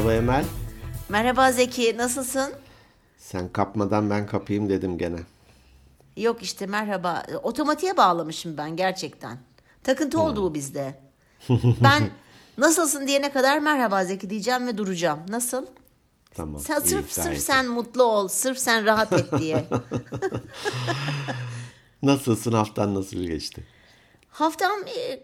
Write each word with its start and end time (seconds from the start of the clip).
Merhaba 0.00 0.14
Emel. 0.14 0.44
Merhaba 1.08 1.52
Zeki, 1.52 1.96
nasılsın? 1.96 2.52
Sen 3.18 3.48
kapmadan 3.48 4.10
ben 4.10 4.26
kapayım 4.26 4.68
dedim 4.68 4.98
gene. 4.98 5.18
Yok 6.16 6.42
işte 6.42 6.66
merhaba. 6.66 7.22
Otomatiğe 7.42 7.96
bağlamışım 7.96 8.56
ben 8.56 8.76
gerçekten. 8.76 9.38
Takıntı 9.84 10.20
oldu 10.20 10.42
bu 10.42 10.54
bizde. 10.54 11.00
Ben 11.82 12.10
nasılsın 12.58 13.06
diyene 13.06 13.32
kadar 13.32 13.58
merhaba 13.58 14.04
Zeki 14.04 14.30
diyeceğim 14.30 14.66
ve 14.66 14.78
duracağım. 14.78 15.20
Nasıl? 15.28 15.66
Tamam. 16.34 16.60
Sen 16.60 16.80
sırf 16.80 17.12
sırf 17.12 17.38
sen 17.38 17.66
mutlu 17.66 18.02
ol, 18.02 18.28
sırf 18.28 18.58
sen 18.58 18.84
rahat 18.86 19.12
et 19.12 19.26
diye. 19.38 19.64
Nasılsın 22.02 22.52
haftan 22.52 22.94
nasıl 22.94 23.16
geçti? 23.16 23.66
Haftam 24.28 24.80
e, 24.86 25.22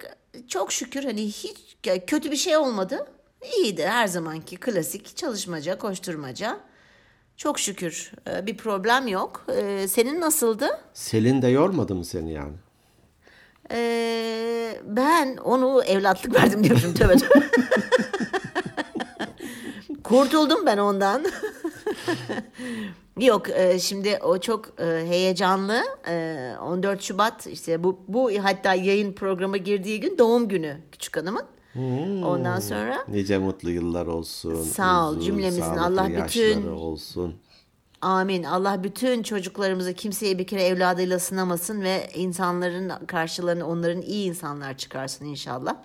çok 0.48 0.72
şükür 0.72 1.04
hani 1.04 1.26
hiç 1.26 1.76
kötü 2.06 2.30
bir 2.30 2.36
şey 2.36 2.56
olmadı. 2.56 3.06
İyiydi 3.42 3.86
her 3.86 4.06
zamanki 4.06 4.56
klasik 4.56 5.16
çalışmaca, 5.16 5.78
koşturmaca. 5.78 6.60
Çok 7.36 7.58
şükür 7.58 8.12
e, 8.30 8.46
bir 8.46 8.56
problem 8.56 9.06
yok. 9.08 9.46
E, 9.56 9.88
Senin 9.88 10.20
nasıldı? 10.20 10.68
Selin 10.94 11.42
de 11.42 11.48
yormadı 11.48 11.94
mı 11.94 12.04
seni 12.04 12.32
yani? 12.32 12.52
Ee, 13.70 14.80
ben 14.84 15.36
onu 15.36 15.82
evlatlık 15.84 16.34
verdim 16.34 16.64
diyorum 16.64 16.94
tövbe 16.94 17.16
tövbe. 17.16 17.46
Kurtuldum 20.04 20.66
ben 20.66 20.78
ondan. 20.78 21.24
Yok 23.20 23.50
e, 23.50 23.78
şimdi 23.78 24.18
o 24.22 24.38
çok 24.40 24.80
heyecanlı. 24.80 25.82
E, 26.08 26.52
14 26.62 27.02
Şubat 27.02 27.46
işte 27.46 27.84
bu 27.84 28.00
bu 28.08 28.30
hatta 28.42 28.74
yayın 28.74 29.12
programı 29.12 29.56
girdiği 29.56 30.00
gün 30.00 30.18
doğum 30.18 30.48
günü 30.48 30.76
küçük 30.92 31.16
hanımın. 31.16 31.44
Ondan 32.24 32.60
sonra 32.60 33.04
Nice 33.08 33.38
mutlu 33.38 33.70
yıllar 33.70 34.06
olsun. 34.06 34.62
Sağ 34.62 35.08
ol, 35.08 35.10
uzun, 35.10 35.20
cümlemizin. 35.20 35.60
Allah 35.62 36.24
bütün- 36.24 36.66
olsun. 36.66 37.34
Amin. 38.00 38.42
Allah 38.42 38.84
bütün 38.84 39.22
çocuklarımızı 39.22 39.94
kimseye 39.94 40.38
bir 40.38 40.46
kere 40.46 40.62
evladıyla 40.62 41.18
sınamasın 41.18 41.82
ve 41.82 42.10
insanların 42.14 42.92
karşılarına 43.06 43.66
onların 43.66 44.02
iyi 44.02 44.28
insanlar 44.28 44.76
çıkarsın 44.76 45.24
inşallah. 45.24 45.76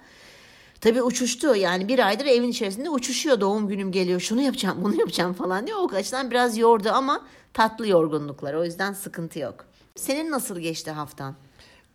Tabii 0.82 1.02
uçuştu 1.02 1.56
yani 1.56 1.88
bir 1.88 2.08
aydır 2.08 2.26
evin 2.26 2.50
içerisinde 2.50 2.90
uçuşuyor 2.90 3.42
doğum 3.42 3.68
günüm 3.68 3.92
geliyor 3.92 4.20
şunu 4.20 4.42
yapacağım 4.42 4.78
bunu 4.82 4.96
yapacağım 4.96 5.34
falan 5.34 5.68
diye 5.68 5.76
o 5.76 5.92
açıdan 5.94 6.32
biraz 6.32 6.58
yordu 6.58 6.90
ama 6.90 7.22
tatlı 7.54 7.88
yorgunluklar 7.88 8.54
o 8.54 8.66
yüzden 8.66 8.94
sıkıntı 8.94 9.40
yok. 9.40 9.66
Senin 9.96 10.32
nasıl 10.32 10.60
geçti 10.60 10.92
haftan? 10.92 11.36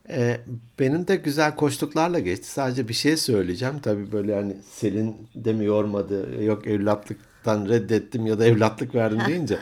Ee, 0.09 0.41
benim 0.79 1.09
de 1.09 1.17
güzel 1.17 1.57
koştuklarla 1.57 2.19
geçti. 2.19 2.47
Sadece 2.51 2.89
bir 2.89 2.95
şey 2.95 3.17
söyleyeceğim. 3.17 3.79
Tabii 3.79 4.13
böyle 4.13 4.33
yani 4.33 4.57
Selin 4.71 5.17
de 5.35 5.53
mi 5.53 5.65
yormadı, 5.65 6.45
yok 6.45 6.67
evlatlıktan 6.67 7.69
reddettim 7.69 8.27
ya 8.27 8.39
da 8.39 8.47
evlatlık 8.47 8.95
verdim 8.95 9.21
deyince. 9.29 9.59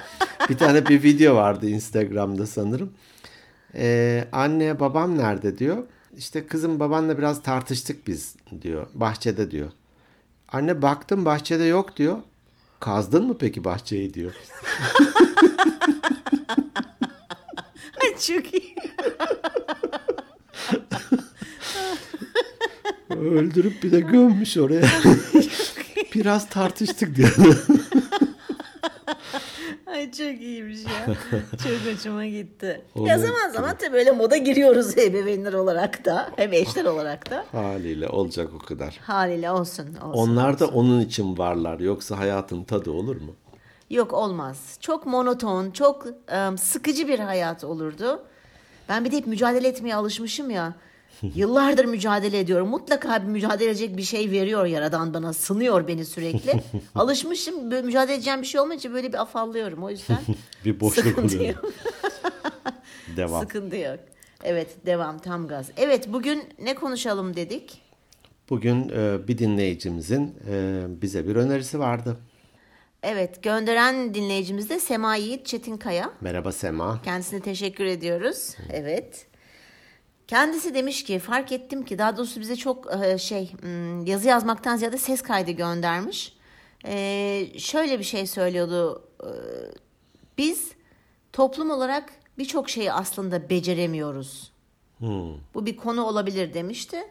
bir 0.51 0.59
tane 0.59 0.87
bir 0.89 1.03
video 1.03 1.35
vardı 1.35 1.69
Instagram'da 1.69 2.47
sanırım. 2.47 2.93
Ee, 3.75 4.25
anne 4.33 4.81
babam 4.81 5.19
nerede 5.19 5.59
diyor. 5.59 5.85
İşte 6.17 6.47
kızım 6.47 6.81
babanla 6.81 7.19
biraz 7.19 7.43
tartıştık 7.43 8.07
biz 8.07 8.37
diyor. 8.63 8.87
Bahçede 8.95 9.51
diyor. 9.51 9.71
Anne 10.49 10.83
baktım 10.83 11.25
bahçede 11.25 11.65
yok 11.65 11.97
diyor. 11.97 12.19
Kazdın 12.81 13.27
mı 13.27 13.37
peki 13.39 13.65
bahçeyi 13.65 14.15
diyor. 14.15 14.33
Çok 18.27 18.55
iyi. 18.55 18.75
Öldürüp 23.11 23.83
bir 23.83 23.93
de 23.93 24.01
gömmüş 24.01 24.57
oraya. 24.57 24.87
biraz 26.15 26.49
tartıştık 26.49 27.17
diyor. 27.17 27.37
Ay 29.87 30.11
çok 30.11 30.41
iyiymiş 30.41 30.79
ya. 30.85 31.15
Çok 31.63 31.95
hoşuma 31.95 32.27
gitti. 32.27 32.83
Olur. 32.95 33.09
Ya 33.09 33.19
zaman 33.19 33.49
zaman 33.51 33.77
tabii 33.79 33.93
böyle 33.93 34.13
moda 34.13 34.37
giriyoruz 34.37 34.99
ebeveynler 34.99 35.53
olarak 35.53 36.05
da 36.05 36.31
hem 36.37 36.53
eşler 36.53 36.85
olarak 36.85 37.31
da. 37.31 37.45
Haliyle 37.53 38.09
olacak 38.09 38.49
o 38.55 38.59
kadar. 38.59 38.99
Haliyle 39.03 39.51
olsun. 39.51 39.87
olsun. 39.87 40.01
Onlar 40.13 40.59
da 40.59 40.67
onun 40.67 41.01
için 41.01 41.39
varlar. 41.39 41.81
Yoksa 41.81 42.19
hayatın 42.19 42.65
tadı 42.65 42.91
olur 42.91 43.21
mu? 43.21 43.35
Yok 43.91 44.13
olmaz. 44.13 44.77
Çok 44.81 45.07
monoton, 45.07 45.71
çok 45.71 46.07
em, 46.29 46.59
sıkıcı 46.59 47.09
bir 47.09 47.19
hayat 47.19 47.65
olurdu. 47.65 48.23
Ben 48.89 49.05
bir 49.05 49.13
de 49.13 49.17
hep 49.17 49.27
mücadele 49.27 49.69
etmeye 49.69 49.95
alışmışım 49.95 50.51
ya. 50.51 50.75
Yıllardır 51.35 51.85
mücadele 51.85 52.39
ediyorum. 52.39 52.69
Mutlaka 52.69 53.23
bir 53.23 53.27
mücadele 53.29 53.71
edecek 53.71 53.97
bir 53.97 54.03
şey 54.03 54.31
veriyor 54.31 54.67
Yaradan 54.67 55.15
bana. 55.15 55.33
Sınıyor 55.33 55.89
beni 55.89 56.05
sürekli. 56.05 56.53
Alışmışım. 56.95 57.71
Böyle 57.71 57.87
mücadele 57.87 58.15
edeceğim 58.15 58.43
bir 58.43 58.47
şey 58.47 58.61
olmayınca 58.61 58.93
böyle 58.93 59.13
bir 59.13 59.23
afallıyorum. 59.23 59.85
O 59.85 59.91
yüzden 59.91 60.19
Bir 60.65 60.81
boşluk 60.81 61.19
oluyor. 61.19 61.55
Devam. 63.17 63.43
Sıkıntı 63.43 63.77
yok. 63.77 63.99
Evet 64.45 64.87
devam 64.87 65.19
tam 65.19 65.49
gaz. 65.49 65.71
Evet 65.77 66.13
bugün 66.13 66.45
ne 66.63 66.75
konuşalım 66.75 67.37
dedik. 67.37 67.83
Bugün 68.51 68.89
e, 68.89 69.29
bir 69.29 69.39
dinleyicimizin 69.39 70.35
e, 70.51 70.85
bize 70.89 71.29
bir 71.29 71.37
önerisi 71.37 71.79
vardı. 71.79 72.17
Evet 73.07 73.43
gönderen 73.43 74.15
dinleyicimiz 74.15 74.71
de 74.71 74.81
Sema 74.81 75.17
Yiğit 75.17 75.47
Çetinkaya. 75.47 76.13
Merhaba 76.21 76.53
Sema. 76.53 77.03
Kendisine 77.03 77.41
teşekkür 77.41 77.85
ediyoruz. 77.85 78.57
Evet. 78.71 79.27
Kendisi 80.27 80.75
demiş 80.75 81.05
ki 81.05 81.19
fark 81.19 81.53
ettim 81.53 81.85
ki 81.85 81.99
daha 81.99 82.17
doğrusu 82.17 82.41
bize 82.41 82.57
çok 82.57 83.05
e, 83.05 83.19
şey 83.19 83.53
hmm, 83.53 84.07
yazı 84.07 84.29
yazmaktan 84.29 84.77
ziyade 84.77 84.99
ses 84.99 85.23
kaydı 85.23 85.51
göndermiş. 85.51 86.37
E, 86.87 87.47
şöyle 87.59 87.99
bir 87.99 88.05
şey 88.05 88.27
söylüyordu. 88.27 89.09
E, 89.23 89.31
Biz 90.39 90.73
toplum 91.33 91.71
olarak 91.71 92.13
birçok 92.39 92.71
şeyi 92.71 92.93
aslında 92.93 93.51
beceremiyoruz. 93.51 94.53
Hmm. 94.99 95.35
Bu 95.55 95.67
bir 95.67 95.77
konu 95.77 96.05
olabilir 96.05 96.55
demişti. 96.55 97.05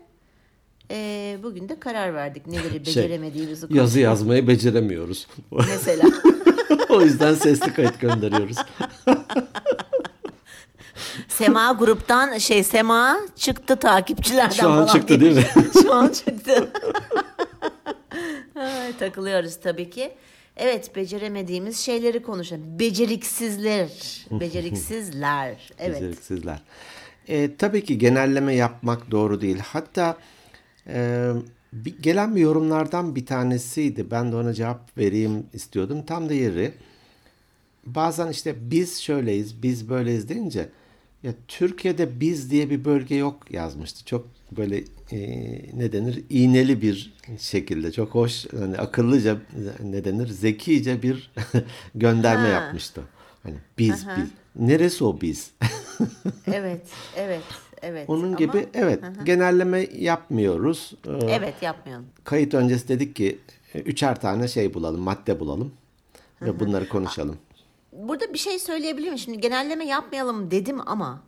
E, 0.93 1.37
bugün 1.43 1.69
de 1.69 1.79
karar 1.79 2.13
verdik 2.13 2.47
neleri 2.47 2.69
Şey, 2.71 2.79
beceremediğimizi 2.79 3.65
yazı 3.69 3.99
yazmayı 3.99 4.47
beceremiyoruz. 4.47 5.27
mesela. 5.51 6.03
o 6.89 7.01
yüzden 7.01 7.33
sesli 7.33 7.73
kayıt 7.73 7.99
gönderiyoruz. 8.01 8.57
Sema 11.27 11.71
gruptan 11.71 12.37
şey 12.37 12.63
Sema 12.63 13.17
çıktı 13.35 13.75
takipçilerden 13.75 14.49
Şu 14.55 14.69
an 14.69 14.73
falan 14.75 14.87
çıktı 14.87 15.21
değil 15.21 15.35
mi? 15.35 15.45
Şu 15.81 15.93
an 15.93 16.07
çıktı. 16.07 16.71
Ay, 18.55 18.97
takılıyoruz 18.99 19.59
tabii 19.59 19.89
ki. 19.89 20.11
Evet 20.57 20.95
beceremediğimiz 20.95 21.79
şeyleri 21.79 22.21
konuşalım. 22.21 22.79
Beceriksizler. 22.79 23.89
Beceriksizler. 24.31 25.71
Evet. 25.79 26.01
Beceriksizler. 26.01 26.61
E, 27.27 27.55
tabii 27.55 27.83
ki 27.83 27.97
genelleme 27.97 28.55
yapmak 28.55 29.11
doğru 29.11 29.41
değil. 29.41 29.59
Hatta 29.59 30.17
e, 30.87 31.31
bir, 31.73 31.97
gelen 32.01 32.35
bir 32.35 32.41
yorumlardan 32.41 33.15
bir 33.15 33.25
tanesiydi. 33.25 34.11
Ben 34.11 34.31
de 34.31 34.35
ona 34.35 34.53
cevap 34.53 34.97
vereyim 34.97 35.45
istiyordum. 35.53 36.05
Tam 36.05 36.29
da 36.29 36.33
yeri. 36.33 36.71
Bazen 37.85 38.27
işte 38.31 38.55
biz 38.71 39.01
şöyleyiz, 39.01 39.63
biz 39.63 39.89
böyleyiz 39.89 40.29
deyince 40.29 40.69
ya 41.23 41.33
Türkiye'de 41.47 42.19
biz 42.19 42.51
diye 42.51 42.69
bir 42.69 42.85
bölge 42.85 43.15
yok 43.15 43.51
yazmıştı. 43.51 44.05
Çok 44.05 44.27
böyle 44.57 44.83
e, 45.11 45.19
ne 45.77 45.91
denir 45.91 46.23
iğneli 46.29 46.81
bir 46.81 47.13
şekilde 47.39 47.91
çok 47.91 48.09
hoş 48.09 48.45
hani 48.53 48.77
akıllıca 48.77 49.37
ne 49.83 50.05
denir 50.05 50.27
zekice 50.27 51.01
bir 51.01 51.31
gönderme 51.95 52.41
Ha. 52.47 52.47
yapmıştı. 52.47 53.01
Hani 53.43 53.55
biz 53.77 54.05
biz. 54.17 54.29
Neresi 54.55 55.03
o 55.03 55.21
biz? 55.21 55.51
Evet. 56.47 56.81
Evet. 57.17 57.43
Evet. 57.83 58.09
Onun 58.09 58.27
Ama- 58.27 58.37
gibi 58.37 58.67
evet 58.73 59.03
genelleme 59.25 59.87
yapmıyoruz. 59.93 60.93
Ee, 61.07 61.11
Evet 61.29 61.53
yapmayalım. 61.61 62.05
Kayıt 62.23 62.53
öncesi 62.53 62.87
dedik 62.87 63.15
ki 63.15 63.39
e, 63.73 63.79
üçer 63.79 64.21
tane 64.21 64.47
şey 64.47 64.73
bulalım, 64.73 65.01
madde 65.01 65.39
bulalım 65.39 65.73
ve 66.41 66.59
bunları 66.59 66.89
konuşalım. 66.89 67.37
Burada 67.91 68.33
bir 68.33 68.37
şey 68.37 68.59
söyleyebilir 68.59 69.05
miyim? 69.07 69.17
Şimdi 69.17 69.39
genelleme 69.41 69.85
yapmayalım 69.85 70.51
dedim 70.51 70.77
ama 70.85 71.23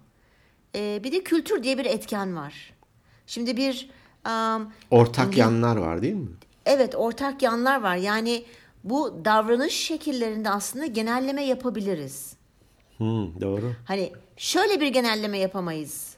e, 0.76 1.02
bir 1.04 1.12
de 1.12 1.24
kültür 1.24 1.64
diye 1.64 1.78
bir 1.78 1.86
etken 1.86 2.36
var. 2.36 2.74
Şimdi 3.28 3.58
bir 3.58 3.90
um, 4.28 4.72
Ortak 4.92 5.26
İngiliz- 5.28 5.40
yanlar 5.40 5.78
var 5.78 6.02
değil 6.02 6.14
mi? 6.14 6.28
Evet 6.66 6.96
ortak 6.96 7.42
yanlar 7.42 7.82
var. 7.82 7.96
Yani 7.96 8.46
bu 8.84 9.22
davranış 9.26 9.74
şekillerinde 9.74 10.50
aslında 10.50 10.86
genelleme 10.86 11.44
yapabiliriz. 11.46 12.36
Hmm, 12.98 13.42
doğru. 13.42 13.74
Hani 13.86 14.12
şöyle 14.38 14.82
bir 14.82 14.88
genelleme 14.88 15.38
yapamayız. 15.38 16.15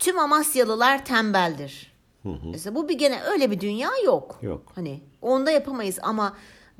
Tüm 0.00 0.18
Amasyalılar 0.18 1.04
tembeldir. 1.04 1.92
Mesela 2.44 2.74
bu 2.74 2.88
bir 2.88 2.98
gene 2.98 3.22
öyle 3.22 3.50
bir 3.50 3.60
dünya 3.60 3.90
yok. 4.04 4.38
Yok. 4.42 4.72
Hani 4.74 5.00
onda 5.22 5.50
yapamayız 5.50 5.98
ama 6.02 6.36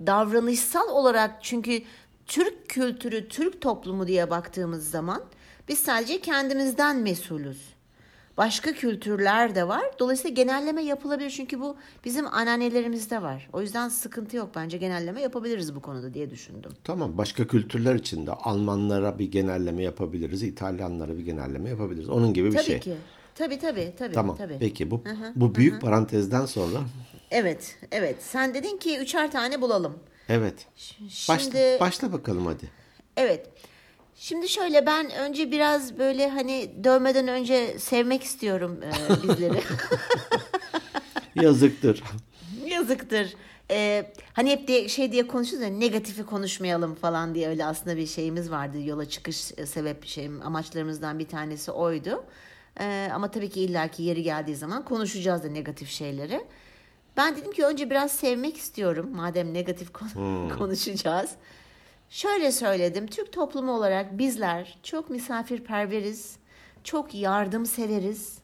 davranışsal 0.07 0.89
olarak 0.89 1.45
çünkü 1.45 1.83
Türk 2.27 2.69
kültürü, 2.69 3.29
Türk 3.29 3.61
toplumu 3.61 4.07
diye 4.07 4.31
baktığımız 4.31 4.91
zaman 4.91 5.23
biz 5.69 5.79
sadece 5.79 6.21
kendimizden 6.21 6.97
mesulüz. 6.97 7.75
Başka 8.41 8.73
kültürler 8.73 9.55
de 9.55 9.69
var. 9.69 9.85
Dolayısıyla 9.99 10.35
genelleme 10.35 10.83
yapılabilir 10.83 11.31
çünkü 11.31 11.61
bu 11.61 11.77
bizim 12.05 12.27
anneannelerimizde 12.27 13.23
var. 13.23 13.49
O 13.53 13.61
yüzden 13.61 13.89
sıkıntı 13.89 14.37
yok 14.37 14.51
bence 14.55 14.79
genelleme 14.79 15.21
yapabiliriz 15.21 15.75
bu 15.75 15.81
konuda 15.83 16.15
diye 16.15 16.31
düşündüm. 16.31 16.71
Tamam 16.85 17.19
başka 17.19 17.47
kültürler 17.47 17.95
için 17.95 18.27
de 18.27 18.33
Almanlara 18.33 19.19
bir 19.19 19.31
genelleme 19.31 19.83
yapabiliriz, 19.83 20.43
İtalyanlara 20.43 21.17
bir 21.19 21.23
genelleme 21.25 21.69
yapabiliriz. 21.69 22.09
Onun 22.09 22.35
gibi 22.35 22.49
bir 22.49 22.57
Tabii 22.57 22.65
şey. 22.67 22.81
ki. 22.81 22.95
Tabii 23.35 23.59
tabii 23.59 23.95
tabii. 23.99 24.15
Tamam. 24.15 24.37
tabii. 24.37 24.57
Peki 24.61 24.91
bu 24.91 25.05
bu 25.37 25.55
büyük 25.55 25.81
parantezden 25.81 26.47
sonra 26.47 26.79
Evet, 27.31 27.77
evet. 27.93 28.17
Sen 28.23 28.55
dedin 28.55 28.77
ki 28.77 28.99
üçer 28.99 29.31
tane 29.31 29.61
bulalım. 29.61 29.99
evet. 30.29 30.67
Başla, 31.29 31.39
Şimdi 31.39 31.77
başla 31.81 32.13
bakalım 32.13 32.47
hadi. 32.47 32.71
evet. 33.17 33.47
Şimdi 34.23 34.49
şöyle 34.49 34.87
ben 34.87 35.11
önce 35.11 35.51
biraz 35.51 35.99
böyle 35.99 36.31
hani 36.31 36.85
dövmeden 36.85 37.29
önce 37.29 37.79
sevmek 37.79 38.23
istiyorum 38.23 38.81
e, 38.83 39.23
bizleri. 39.23 39.61
Yazıktır. 41.35 42.03
Yazıktır. 42.67 43.35
Ee, 43.71 44.13
hani 44.33 44.51
hep 44.51 44.69
diye, 44.69 44.89
şey 44.89 45.13
diye 45.13 45.27
konuşuyoruz 45.27 45.69
ya 45.69 45.75
negatifi 45.75 46.23
konuşmayalım 46.23 46.95
falan 46.95 47.35
diye 47.35 47.49
öyle 47.49 47.65
aslında 47.65 47.97
bir 47.97 48.07
şeyimiz 48.07 48.51
vardı. 48.51 48.81
Yola 48.81 49.09
çıkış 49.09 49.53
e, 49.57 49.67
sebep 49.67 50.07
şeyim 50.07 50.43
amaçlarımızdan 50.47 51.19
bir 51.19 51.29
tanesi 51.29 51.71
oydu. 51.71 52.25
Ee, 52.81 53.09
ama 53.15 53.31
tabii 53.31 53.51
ki 53.51 53.61
illaki 53.61 54.03
yeri 54.03 54.23
geldiği 54.23 54.57
zaman 54.57 54.85
konuşacağız 54.85 55.45
da 55.45 55.49
negatif 55.49 55.89
şeyleri. 55.89 56.45
Ben 57.17 57.37
dedim 57.37 57.53
ki 57.53 57.65
önce 57.65 57.91
biraz 57.91 58.13
sevmek 58.13 58.57
istiyorum 58.57 59.11
madem 59.15 59.55
negatif 59.55 59.93
kon- 59.93 60.49
konuşacağız. 60.59 61.31
Şöyle 62.11 62.53
söyledim. 62.53 63.07
Türk 63.07 63.33
toplumu 63.33 63.73
olarak 63.73 64.19
bizler 64.19 64.79
çok 64.83 65.11
misafirperveriz. 65.11 66.37
Çok 66.85 67.15
yardımseveriz. 67.15 68.39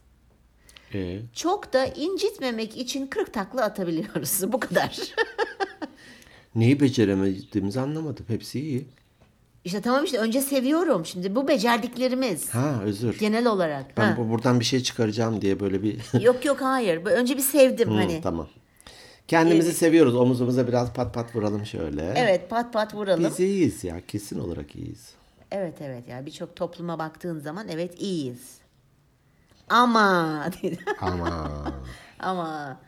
Ee, 0.95 1.19
Çok 1.35 1.73
da 1.73 1.87
incitmemek 1.87 2.77
için 2.77 3.07
kırk 3.07 3.33
takla 3.33 3.63
atabiliyoruz. 3.65 4.53
Bu 4.53 4.61
kadar. 4.61 4.99
neyi 6.55 6.81
beceremediğimizi 6.81 7.81
anlamadım. 7.81 8.25
Hepsi 8.29 8.61
iyi. 8.61 8.87
işte 9.65 9.81
tamam 9.81 10.05
işte 10.05 10.19
önce 10.19 10.41
seviyorum. 10.41 11.07
Şimdi 11.07 11.35
bu 11.37 11.49
becerdiklerimiz. 11.49 12.51
Ha 12.51 12.81
özür. 12.85 13.19
Genel 13.19 13.47
olarak. 13.47 13.97
Ben 13.97 14.11
Ha. 14.11 14.17
bu, 14.19 14.31
buradan 14.31 14.61
bir 14.61 14.65
şey 14.65 14.81
çıkaracağım 14.83 15.41
diye 15.43 15.61
böyle 15.61 15.83
bir 15.83 16.21
Yok 16.21 16.45
yok 16.45 16.61
hayır. 16.61 17.05
Önce 17.07 17.37
bir 17.37 17.43
sevdim 17.43 17.89
hani. 17.93 18.21
tamam. 18.23 18.49
Kendimizi 19.29 19.73
seviyoruz. 19.73 20.15
Omuzumuza 20.15 20.69
biraz 20.69 20.93
pat 20.93 21.15
pat 21.15 21.37
vuralım 21.37 21.67
şöyle. 21.67 22.13
Evet 22.17 22.51
pat 22.51 22.73
pat 22.73 22.95
vuralım. 22.95 23.25
Biz 23.25 23.41
iyiyiz 23.41 23.85
ya. 23.85 24.07
Kesin 24.07 24.39
olarak 24.41 24.77
iyiyiz. 24.77 25.13
Evet 25.51 25.75
evet 25.81 26.05
yani 26.09 26.27
birçok 26.27 26.57
topluma 26.57 26.99
baktığın 26.99 27.39
zaman 27.41 27.69
evet 27.69 28.01
iyiyiz. 28.03 28.59
Ama 29.69 30.45
Ama 31.01 31.51
ama 32.19 32.81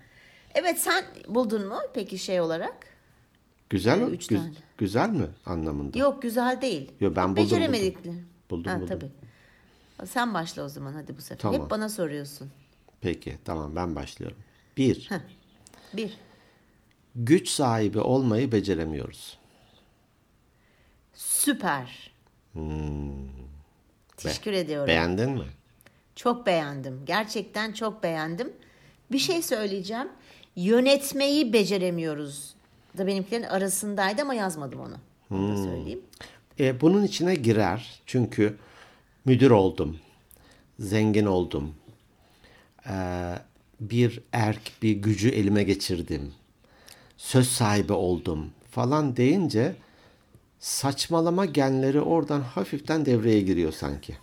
evet 0.54 0.78
sen 0.80 1.04
buldun 1.28 1.66
mu 1.68 1.76
peki 1.94 2.18
şey 2.18 2.40
olarak? 2.40 2.86
güzel 3.70 3.98
mi? 3.98 4.10
Üç 4.10 4.26
Güz- 4.26 4.38
tane. 4.38 4.52
güzel 4.78 5.08
mi 5.10 5.26
anlamında? 5.46 5.98
Yok 5.98 6.22
güzel 6.22 6.60
değil. 6.60 6.92
Yo, 7.00 7.12
ben 7.16 7.30
buldum, 7.30 7.44
Beceremedikleri. 7.44 8.14
Buldum, 8.50 8.72
ha, 8.72 8.80
buldum. 8.80 8.88
Tabii. 8.88 9.10
Sen 10.08 10.34
başla 10.34 10.62
o 10.62 10.68
zaman 10.68 10.92
hadi 10.92 11.16
bu 11.16 11.20
sefer. 11.20 11.38
Tamam. 11.38 11.60
Hep 11.62 11.70
bana 11.70 11.88
soruyorsun. 11.88 12.50
Peki 13.00 13.38
tamam 13.44 13.76
ben 13.76 13.96
başlıyorum. 13.96 14.38
Bir, 14.76 15.08
Bir. 15.94 16.18
Güç 17.18 17.48
sahibi 17.48 18.00
olmayı 18.00 18.52
beceremiyoruz. 18.52 19.38
Süper. 21.14 22.10
Teşekkür 24.16 24.52
ediyorum. 24.52 24.88
Beğendin 24.88 25.30
mi? 25.30 25.44
Çok 26.16 26.46
beğendim. 26.46 27.00
Gerçekten 27.06 27.72
çok 27.72 28.02
beğendim. 28.02 28.52
Bir 29.12 29.18
şey 29.18 29.42
söyleyeceğim. 29.42 30.08
Yönetmeyi 30.56 31.52
beceremiyoruz. 31.52 32.54
Da 32.98 33.06
benimkilerin 33.06 33.42
arasındaydı 33.42 34.22
ama 34.22 34.34
yazmadım 34.34 34.80
onu. 34.80 34.96
Onu 35.30 35.52
da 35.52 35.62
söyleyeyim. 35.62 36.00
E, 36.60 36.80
bunun 36.80 37.04
içine 37.04 37.34
girer. 37.34 38.02
Çünkü 38.06 38.56
müdür 39.24 39.50
oldum. 39.50 39.98
Zengin 40.78 41.26
oldum. 41.26 41.74
Ee, 42.90 43.34
bir 43.80 44.20
erk, 44.32 44.72
bir 44.82 44.92
gücü 44.92 45.28
elime 45.28 45.62
geçirdim. 45.62 46.32
Söz 47.18 47.48
sahibi 47.48 47.92
oldum 47.92 48.50
falan 48.70 49.16
deyince 49.16 49.76
saçmalama 50.58 51.44
genleri 51.44 52.00
oradan 52.00 52.40
hafiften 52.40 53.06
devreye 53.06 53.40
giriyor 53.40 53.72
sanki. 53.72 54.16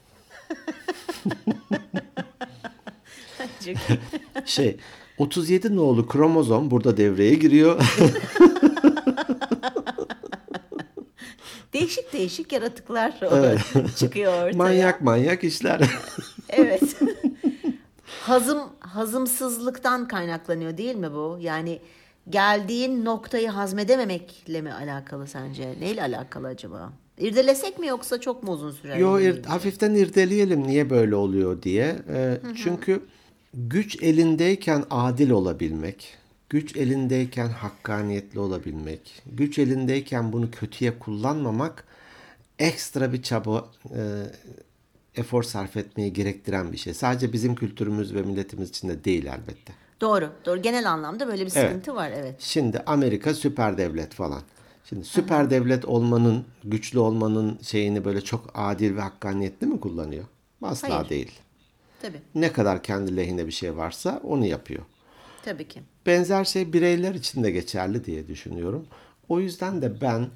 Şey 4.45 4.77
37 5.17 5.75
nolu 5.75 6.07
kromozom 6.07 6.71
burada 6.71 6.97
devreye 6.97 7.33
giriyor. 7.33 7.81
değişik 11.73 12.13
değişik 12.13 12.51
yaratıklar 12.51 13.19
çıkıyor 13.95 14.33
ortaya. 14.33 14.57
manyak 14.57 15.01
manyak 15.01 15.43
işler. 15.43 15.81
Evet. 16.49 16.95
Hazım 18.21 18.59
hazımsızlıktan 18.79 20.07
kaynaklanıyor 20.07 20.77
değil 20.77 20.95
mi 20.95 21.11
bu? 21.13 21.37
Yani 21.41 21.81
geldiğin 22.29 23.05
noktayı 23.05 23.49
hazmedememekle 23.49 24.61
mi 24.61 24.73
alakalı 24.73 25.27
sence? 25.27 25.75
Neyle 25.79 26.01
alakalı 26.01 26.47
acaba? 26.47 26.93
İrdelesek 27.17 27.79
mi 27.79 27.87
yoksa 27.87 28.21
çok 28.21 28.43
mu 28.43 28.51
uzun 28.51 28.71
sürer? 28.71 28.97
Yo 28.97 29.19
ir- 29.19 29.43
hafiften 29.43 29.93
irdeleyelim 29.95 30.67
niye 30.67 30.89
böyle 30.89 31.15
oluyor 31.15 31.61
diye. 31.61 31.95
Ee, 32.09 32.37
çünkü 32.63 33.01
güç 33.53 34.03
elindeyken 34.03 34.83
adil 34.89 35.29
olabilmek, 35.29 36.17
güç 36.49 36.75
elindeyken 36.75 37.47
hakkaniyetli 37.49 38.39
olabilmek, 38.39 39.21
güç 39.25 39.59
elindeyken 39.59 40.33
bunu 40.33 40.51
kötüye 40.51 40.99
kullanmamak 40.99 41.83
ekstra 42.59 43.13
bir 43.13 43.21
çaba, 43.21 43.65
e, 43.95 44.01
efor 45.15 45.43
sarf 45.43 45.77
etmeyi 45.77 46.13
gerektiren 46.13 46.71
bir 46.71 46.77
şey. 46.77 46.93
Sadece 46.93 47.33
bizim 47.33 47.55
kültürümüz 47.55 48.13
ve 48.15 48.21
milletimiz 48.21 48.69
için 48.69 48.89
de 48.89 49.03
değil 49.03 49.25
elbette. 49.25 49.73
Doğru. 50.01 50.29
Doğru. 50.45 50.61
Genel 50.61 50.91
anlamda 50.91 51.27
böyle 51.27 51.45
bir 51.45 51.51
Evet. 51.55 51.67
sıkıntı 51.69 51.95
var. 51.95 52.11
Evet. 52.15 52.35
Şimdi 52.41 52.79
Amerika 52.85 53.33
süper 53.33 53.77
devlet 53.77 54.13
falan. 54.13 54.41
Şimdi 54.89 55.05
süper 55.05 55.49
devlet 55.49 55.85
olmanın, 55.85 56.45
güçlü 56.63 56.99
olmanın 56.99 57.59
şeyini 57.61 58.05
böyle 58.05 58.21
çok 58.21 58.49
adil 58.53 58.95
ve 58.95 59.01
hakkaniyetli 59.01 59.67
mi 59.67 59.79
kullanıyor? 59.79 60.25
Asla 60.61 60.89
Hayır. 60.97 61.09
değil. 61.09 61.31
Tabii. 62.01 62.21
Ne 62.35 62.51
kadar 62.51 62.83
kendi 62.83 63.17
lehine 63.17 63.47
bir 63.47 63.51
şey 63.51 63.77
varsa 63.77 64.19
onu 64.23 64.45
yapıyor. 64.45 64.83
Tabii 65.45 65.67
ki. 65.67 65.81
Benzer 66.05 66.45
şey 66.45 66.73
bireyler 66.73 67.15
için 67.15 67.43
de 67.43 67.51
geçerli 67.51 68.05
diye 68.05 68.27
düşünüyorum. 68.27 68.87
O 69.29 69.39
yüzden 69.39 69.81
de 69.81 70.01
ben 70.01 70.27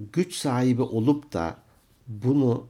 güç 0.00 0.34
sahibi 0.34 0.82
olup 0.82 1.32
da 1.32 1.56
bunu 2.06 2.66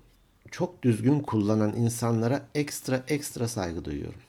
çok 0.50 0.83
düzgün 0.83 1.21
kullanan 1.21 1.77
insanlara 1.77 2.43
ekstra 2.55 3.03
ekstra 3.09 3.49
saygı 3.49 3.85
duyuyorum. 3.85 4.21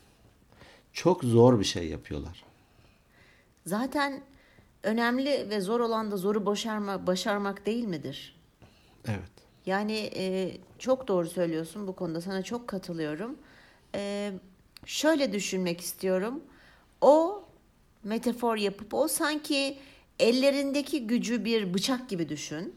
Çok 0.93 1.23
zor 1.23 1.59
bir 1.59 1.65
şey 1.65 1.87
yapıyorlar. 1.87 2.43
Zaten 3.65 4.21
önemli 4.83 5.49
ve 5.49 5.61
zor 5.61 5.79
olan 5.79 6.11
da 6.11 6.17
zoru 6.17 6.45
başarma, 6.45 7.07
başarmak 7.07 7.65
değil 7.65 7.85
midir? 7.85 8.35
Evet. 9.07 9.31
Yani 9.65 10.11
e, 10.15 10.57
çok 10.79 11.07
doğru 11.07 11.27
söylüyorsun 11.27 11.87
bu 11.87 11.95
konuda 11.95 12.21
sana 12.21 12.41
çok 12.43 12.67
katılıyorum. 12.67 13.37
E, 13.95 14.31
şöyle 14.85 15.33
düşünmek 15.33 15.81
istiyorum. 15.81 16.43
O 17.01 17.43
metafor 18.03 18.57
yapıp 18.57 18.93
o 18.93 19.07
sanki 19.07 19.77
ellerindeki 20.19 21.07
gücü 21.07 21.45
bir 21.45 21.73
bıçak 21.73 22.09
gibi 22.09 22.29
düşün. 22.29 22.75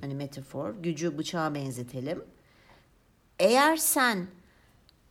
Hani 0.00 0.14
metafor 0.14 0.74
gücü 0.74 1.18
bıçağa 1.18 1.54
benzetelim. 1.54 2.24
Eğer 3.38 3.76
sen 3.76 4.26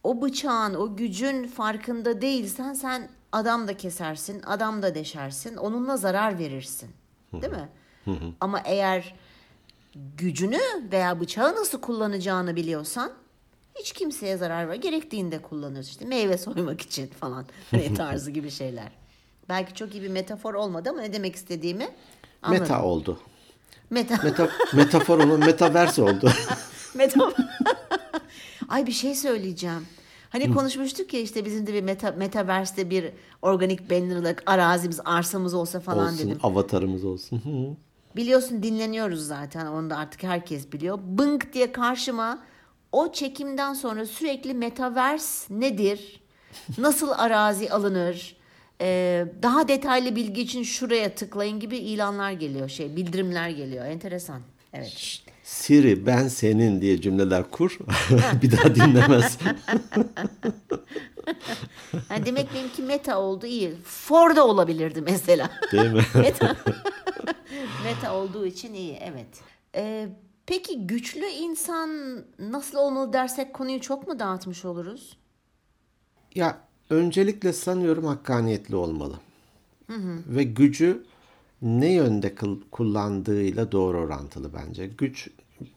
o 0.06 0.22
bıçağın, 0.22 0.74
o 0.74 0.96
gücün 0.96 1.48
farkında 1.48 2.22
değilsen 2.22 2.74
sen 2.74 3.10
adam 3.32 3.68
da 3.68 3.78
kesersin, 3.78 4.42
adam 4.42 4.82
da 4.82 4.96
deşersin, 4.96 5.58
onunla 5.58 5.98
zarar 5.98 6.40
verirsin. 6.40 6.90
Değil 7.34 7.54
mi? 7.54 7.70
Ama 8.42 8.62
eğer 8.66 9.16
gücünü 10.18 10.60
veya 10.92 11.20
bıçağı 11.20 11.56
nasıl 11.56 11.82
kullanacağını 11.82 12.56
biliyorsan 12.56 13.12
hiç 13.76 13.92
kimseye 13.92 14.38
zarar 14.38 14.70
ver. 14.70 14.76
Gerektiğinde 14.76 15.42
kullanıyorsun 15.42 15.92
işte 15.92 16.06
meyve 16.06 16.38
soymak 16.38 16.82
için 16.82 17.08
falan 17.08 17.46
hani 17.72 17.94
tarzı 17.94 18.32
gibi 18.32 18.52
şeyler. 18.52 18.92
Belki 19.50 19.74
çok 19.74 19.96
iyi 19.96 20.04
bir 20.04 20.10
metafor 20.10 20.54
olmadı 20.54 20.90
ama 20.90 21.02
ne 21.02 21.14
demek 21.14 21.36
istediğimi 21.36 21.88
anladın. 22.42 22.62
Meta 22.62 22.84
oldu. 22.84 23.20
Meta. 23.90 24.20
Meta, 24.24 24.50
metafor 24.74 25.20
onun 25.20 25.40
metaverse 25.40 26.02
oldu. 26.02 26.32
Meta. 26.96 27.32
Ay 28.70 28.88
bir 28.88 28.92
şey 28.92 29.16
söyleyeceğim. 29.16 29.88
Hani 30.30 30.54
konuşmuştuk 30.54 31.14
ya 31.14 31.20
işte 31.20 31.46
bizim 31.46 31.68
de 31.68 31.74
bir 31.74 31.84
meta, 31.84 32.12
metaverse'de 32.12 32.90
bir 32.90 33.12
organik 33.42 33.92
bannerlık 33.92 34.44
arazimiz, 34.46 35.00
arsamız 35.06 35.54
olsa 35.54 35.80
falan 35.80 36.14
olsun, 36.14 36.28
dedim. 36.28 36.40
avatarımız 36.44 37.06
olsun. 37.06 37.38
Hı. 37.38 37.76
Biliyorsun 38.16 38.64
dinleniyoruz 38.64 39.28
zaten 39.28 39.66
onu 39.66 39.90
da 39.90 39.98
artık 39.98 40.24
herkes 40.24 40.72
biliyor. 40.72 41.00
Bınk 41.04 41.54
diye 41.54 41.72
karşıma 41.72 42.44
o 42.92 43.12
çekimden 43.12 43.74
sonra 43.74 44.06
sürekli 44.06 44.54
metaverse 44.54 45.60
nedir? 45.60 46.22
Nasıl 46.78 47.12
arazi 47.12 47.72
alınır? 47.72 48.36
Ee, 48.82 49.26
daha 49.44 49.68
detaylı 49.68 50.16
bilgi 50.16 50.42
için 50.42 50.64
şuraya 50.64 51.16
tıklayın 51.16 51.60
gibi 51.60 51.78
ilanlar 51.78 52.32
geliyor, 52.32 52.70
şey 52.70 52.96
bildirimler 52.96 53.50
geliyor. 53.50 53.86
Enteresan. 53.86 54.42
Evet. 54.74 55.24
Siri 55.46 56.06
ben 56.06 56.28
senin 56.28 56.82
diye 56.82 57.02
cümleler 57.02 57.52
kur. 57.52 57.80
bir 58.42 58.52
daha 58.52 58.76
dinlemez. 58.76 59.38
Yani 62.10 62.26
demek 62.26 62.54
benimki 62.54 62.82
meta 62.82 63.20
oldu 63.20 63.46
iyi. 63.46 63.76
For 63.84 64.36
da 64.36 64.48
olabilirdi 64.48 65.02
mesela. 65.02 65.50
Değil 65.72 65.92
mi? 65.92 66.02
meta. 66.16 66.56
meta 67.84 68.16
olduğu 68.16 68.46
için 68.46 68.74
iyi 68.74 68.94
evet. 69.02 69.28
Ee, 69.76 70.10
peki 70.46 70.88
güçlü 70.88 71.26
insan 71.26 71.90
nasıl 72.40 72.78
olmalı 72.78 73.14
dersek 73.14 73.54
konuyu 73.54 73.82
çok 73.82 74.08
mu 74.08 74.20
dağıtmış 74.20 74.66
oluruz? 74.66 75.18
Ya 76.36 76.58
öncelikle 76.90 77.54
sanıyorum 77.54 78.06
hakkaniyetli 78.06 78.76
olmalı. 78.76 79.16
Ve 80.28 80.44
gücü 80.44 81.04
ne 81.62 81.92
yönde 81.94 82.28
kıl- 82.28 82.70
kullandığıyla 82.72 83.72
doğru 83.72 83.98
orantılı 84.00 84.50
bence. 84.54 84.88
Güç 84.98 85.30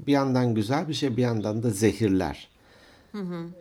bir 0.07 0.13
yandan 0.13 0.55
güzel 0.55 0.89
bir 0.89 0.95
şey 0.95 1.17
bir 1.17 1.23
yandan 1.23 1.63
da 1.63 1.71
zehirler. 1.71 2.49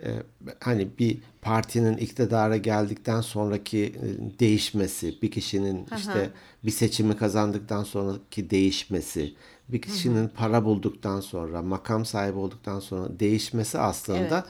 Ee, 0.03 0.23
hani 0.59 0.87
bir 0.99 1.17
partinin 1.41 1.97
iktidara 1.97 2.57
geldikten 2.57 3.21
sonraki 3.21 3.79
e, 3.85 4.39
değişmesi, 4.39 5.21
bir 5.21 5.31
kişinin 5.31 5.85
işte 5.97 6.29
bir 6.63 6.71
seçimi 6.71 7.17
kazandıktan 7.17 7.83
sonraki 7.83 8.49
değişmesi, 8.49 9.33
bir 9.69 9.81
kişinin 9.81 10.27
para 10.27 10.65
bulduktan 10.65 11.19
sonra, 11.19 11.61
makam 11.61 12.05
sahibi 12.05 12.37
olduktan 12.37 12.79
sonra 12.79 13.19
değişmesi 13.19 13.79
aslında 13.79 14.45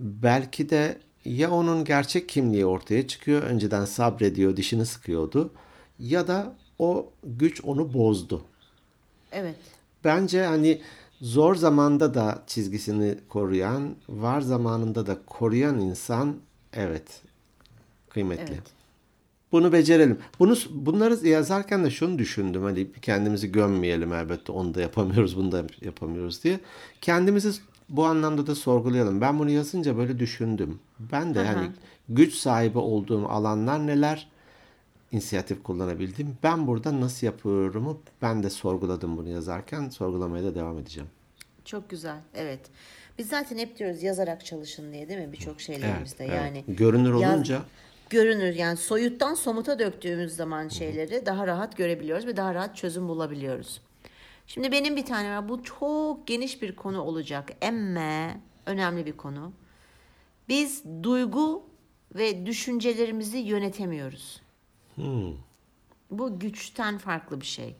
belki 0.00 0.70
de 0.70 0.98
ya 1.24 1.50
onun 1.50 1.84
gerçek 1.84 2.28
kimliği 2.28 2.66
ortaya 2.66 3.06
çıkıyor, 3.06 3.42
önceden 3.42 3.84
sabrediyor, 3.84 4.56
dişini 4.56 4.86
sıkıyordu 4.86 5.52
ya 5.98 6.28
da 6.28 6.54
o 6.78 7.10
güç 7.24 7.64
onu 7.64 7.94
bozdu. 7.94 8.42
Evet. 9.32 9.56
Bence 10.04 10.44
hani 10.44 10.80
zor 11.20 11.54
zamanda 11.54 12.14
da 12.14 12.42
çizgisini 12.46 13.18
koruyan, 13.28 13.94
var 14.08 14.40
zamanında 14.40 15.06
da 15.06 15.18
koruyan 15.26 15.80
insan 15.80 16.36
evet 16.72 17.22
kıymetli. 18.08 18.52
Evet. 18.54 18.78
Bunu 19.52 19.72
becerelim. 19.72 20.18
Bunu 20.38 20.56
bunları 20.70 21.28
yazarken 21.28 21.84
de 21.84 21.90
şunu 21.90 22.18
düşündüm. 22.18 22.62
Hani 22.62 22.92
kendimizi 23.02 23.52
gömmeyelim 23.52 24.12
elbette. 24.12 24.52
Onu 24.52 24.74
da 24.74 24.80
yapamıyoruz, 24.80 25.36
bunu 25.36 25.52
da 25.52 25.64
yapamıyoruz 25.80 26.44
diye. 26.44 26.60
Kendimizi 27.00 27.52
bu 27.88 28.04
anlamda 28.04 28.46
da 28.46 28.54
sorgulayalım. 28.54 29.20
Ben 29.20 29.38
bunu 29.38 29.50
yazınca 29.50 29.96
böyle 29.96 30.18
düşündüm. 30.18 30.78
Ben 31.12 31.34
de 31.34 31.44
hani 31.44 31.70
güç 32.08 32.34
sahibi 32.34 32.78
olduğum 32.78 33.28
alanlar 33.28 33.86
neler? 33.86 34.28
İnisiyatif 35.12 35.62
kullanabildim. 35.62 36.38
Ben 36.42 36.66
burada 36.66 37.00
nasıl 37.00 37.26
yapıyorumu 37.26 38.00
ben 38.22 38.42
de 38.42 38.50
sorguladım 38.50 39.16
bunu 39.16 39.28
yazarken. 39.28 39.88
Sorgulamaya 39.88 40.44
da 40.44 40.54
devam 40.54 40.78
edeceğim. 40.78 41.08
Çok 41.64 41.90
güzel. 41.90 42.16
Evet. 42.34 42.60
Biz 43.18 43.28
zaten 43.28 43.58
hep 43.58 43.78
diyoruz 43.78 44.02
yazarak 44.02 44.44
çalışın 44.44 44.92
diye 44.92 45.08
değil 45.08 45.20
mi? 45.20 45.32
Birçok 45.32 45.60
şeylerimizde 45.60 46.24
Evet, 46.24 46.34
evet. 46.42 46.64
yani. 46.66 46.76
Görünür 46.76 47.20
yaz- 47.20 47.34
olunca 47.34 47.62
görünür 48.10 48.54
yani 48.54 48.76
soyuttan 48.76 49.34
somuta 49.34 49.78
döktüğümüz 49.78 50.32
zaman 50.36 50.68
şeyleri 50.68 51.26
daha 51.26 51.46
rahat 51.46 51.76
görebiliyoruz 51.76 52.26
ve 52.26 52.36
daha 52.36 52.54
rahat 52.54 52.76
çözüm 52.76 53.08
bulabiliyoruz. 53.08 53.82
Şimdi 54.46 54.72
benim 54.72 54.96
bir 54.96 55.04
tane 55.06 55.36
var. 55.36 55.48
Bu 55.48 55.62
çok 55.62 56.26
geniş 56.26 56.62
bir 56.62 56.76
konu 56.76 57.00
olacak. 57.02 57.50
Emme 57.60 58.40
önemli 58.66 59.06
bir 59.06 59.12
konu. 59.12 59.52
Biz 60.48 60.84
duygu 61.02 61.62
ve 62.14 62.46
düşüncelerimizi 62.46 63.38
yönetemiyoruz. 63.38 64.42
Bu 66.10 66.38
güçten 66.38 66.98
farklı 66.98 67.40
bir 67.40 67.46
şey. 67.46 67.76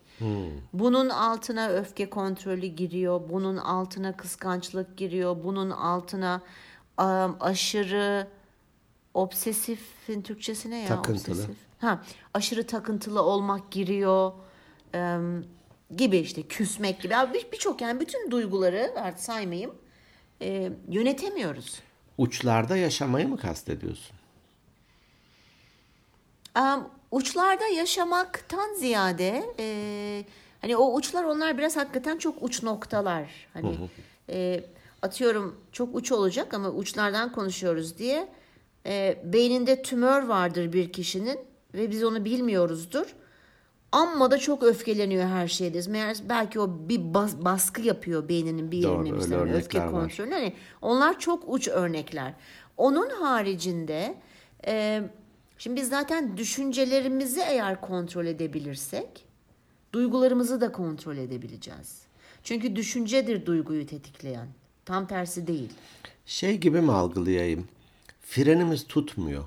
Bunun 0.72 1.08
altına 1.08 1.68
öfke 1.68 2.10
kontrolü 2.10 2.66
giriyor, 2.66 3.20
bunun 3.28 3.56
altına 3.56 4.16
kıskançlık 4.16 4.96
giriyor, 4.96 5.36
bunun 5.44 5.70
altına 5.70 6.42
am, 6.96 7.36
aşırı 7.40 8.28
obsesifin 9.14 10.22
Türkçesi 10.22 10.70
ne 10.70 10.78
ya? 10.82 10.88
Takıntılı. 10.88 11.34
Obsesif. 11.34 11.56
Ha, 11.78 12.02
aşırı 12.34 12.66
takıntılı 12.66 13.22
olmak 13.22 13.70
giriyor. 13.70 14.32
em, 14.92 15.44
gibi 15.96 16.16
işte 16.18 16.42
küsmek 16.42 17.00
gibi. 17.02 17.16
Abi 17.16 17.34
bir- 17.34 17.52
Birçok 17.52 17.80
yani 17.80 18.00
bütün 18.00 18.30
duyguları 18.30 18.92
artık 18.96 19.20
saymayayım. 19.20 19.74
e, 20.42 20.72
yönetemiyoruz. 20.88 21.80
uçlarda 22.18 22.76
yaşamayı 22.76 23.28
mı 23.28 23.36
kastediyorsun? 23.36 24.16
Am, 26.54 26.90
uçlarda 27.10 27.66
yaşamaktan 27.66 28.74
ziyade 28.74 29.44
e, 29.58 30.24
hani 30.60 30.76
o 30.76 30.94
uçlar 30.94 31.24
onlar 31.24 31.58
biraz 31.58 31.76
hakikaten 31.76 32.18
çok 32.18 32.42
uç 32.42 32.62
noktalar. 32.62 33.30
Hani 33.54 33.78
e, 34.30 34.64
atıyorum 35.02 35.60
çok 35.72 35.94
uç 35.94 36.12
olacak 36.12 36.54
ama 36.54 36.70
uçlardan 36.70 37.32
konuşuyoruz 37.32 37.98
diye 37.98 38.28
e, 38.86 39.22
beyninde 39.24 39.82
tümör 39.82 40.22
vardır 40.22 40.72
bir 40.72 40.92
kişinin 40.92 41.38
ve 41.74 41.90
biz 41.90 42.04
onu 42.04 42.24
bilmiyoruzdur. 42.24 43.14
Amma 43.92 44.30
da 44.30 44.38
çok 44.38 44.62
öfkeleniyor 44.62 45.28
her 45.28 45.48
şeyde. 45.48 45.90
Meğer 45.90 46.16
belki 46.28 46.60
o 46.60 46.88
bir 46.88 46.98
bas- 46.98 47.44
baskı 47.44 47.82
yapıyor 47.82 48.28
beyninin 48.28 48.70
bir 48.70 48.82
Doğru, 48.82 48.92
yerine 48.92 49.08
öyle 49.08 49.16
mesela 49.16 49.56
öfke 49.56 49.78
kontrolü. 49.78 50.30
Hani 50.30 50.52
onlar 50.82 51.18
çok 51.18 51.44
uç 51.46 51.68
örnekler. 51.68 52.34
Onun 52.76 53.10
haricinde 53.10 54.14
e, 54.66 55.02
şimdi 55.58 55.80
biz 55.80 55.88
zaten 55.88 56.36
düşüncelerimizi 56.36 57.40
eğer 57.40 57.80
kontrol 57.80 58.26
edebilirsek 58.26 59.24
duygularımızı 59.92 60.60
da 60.60 60.72
kontrol 60.72 61.16
edebileceğiz. 61.16 62.02
Çünkü 62.44 62.76
düşüncedir 62.76 63.46
duyguyu 63.46 63.86
tetikleyen. 63.86 64.48
Tam 64.84 65.06
tersi 65.06 65.46
değil. 65.46 65.72
Şey 66.26 66.58
gibi 66.58 66.80
mi 66.80 66.92
algılayayım? 66.92 67.68
Frenimiz 68.22 68.86
tutmuyor. 68.86 69.44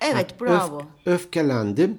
Evet 0.00 0.32
Öf- 0.32 0.40
bravo. 0.40 0.82
öfkelendim. 1.06 1.98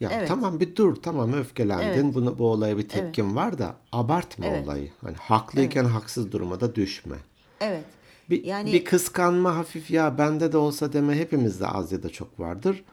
Ya 0.00 0.10
Evet. 0.12 0.28
tamam 0.28 0.60
bir 0.60 0.76
dur 0.76 0.96
tamam 0.96 1.32
öfkelendin. 1.32 2.04
Evet. 2.04 2.14
Bunu 2.14 2.38
bu 2.38 2.46
olaya 2.50 2.78
bir 2.78 2.88
tepkim 2.88 3.36
var 3.36 3.58
da 3.58 3.74
abartma 3.92 4.46
Evet. 4.46 4.64
olayı. 4.64 4.90
Hani 5.00 5.16
haklıyken 5.16 5.84
haksız 5.84 6.32
duruma 6.32 6.60
da 6.60 6.74
düşme. 6.74 7.16
Evet. 7.60 7.84
Bir, 8.30 8.44
Yani- 8.44 8.72
bir 8.72 8.84
kıskanma 8.84 9.56
hafif 9.56 9.90
ya 9.90 10.18
bende 10.18 10.52
de 10.52 10.56
olsa 10.56 10.92
deme 10.92 11.16
hepimizde 11.16 11.66
az 11.66 11.92
ya 11.92 12.02
da 12.02 12.08
çok 12.08 12.40
vardır. 12.40 12.84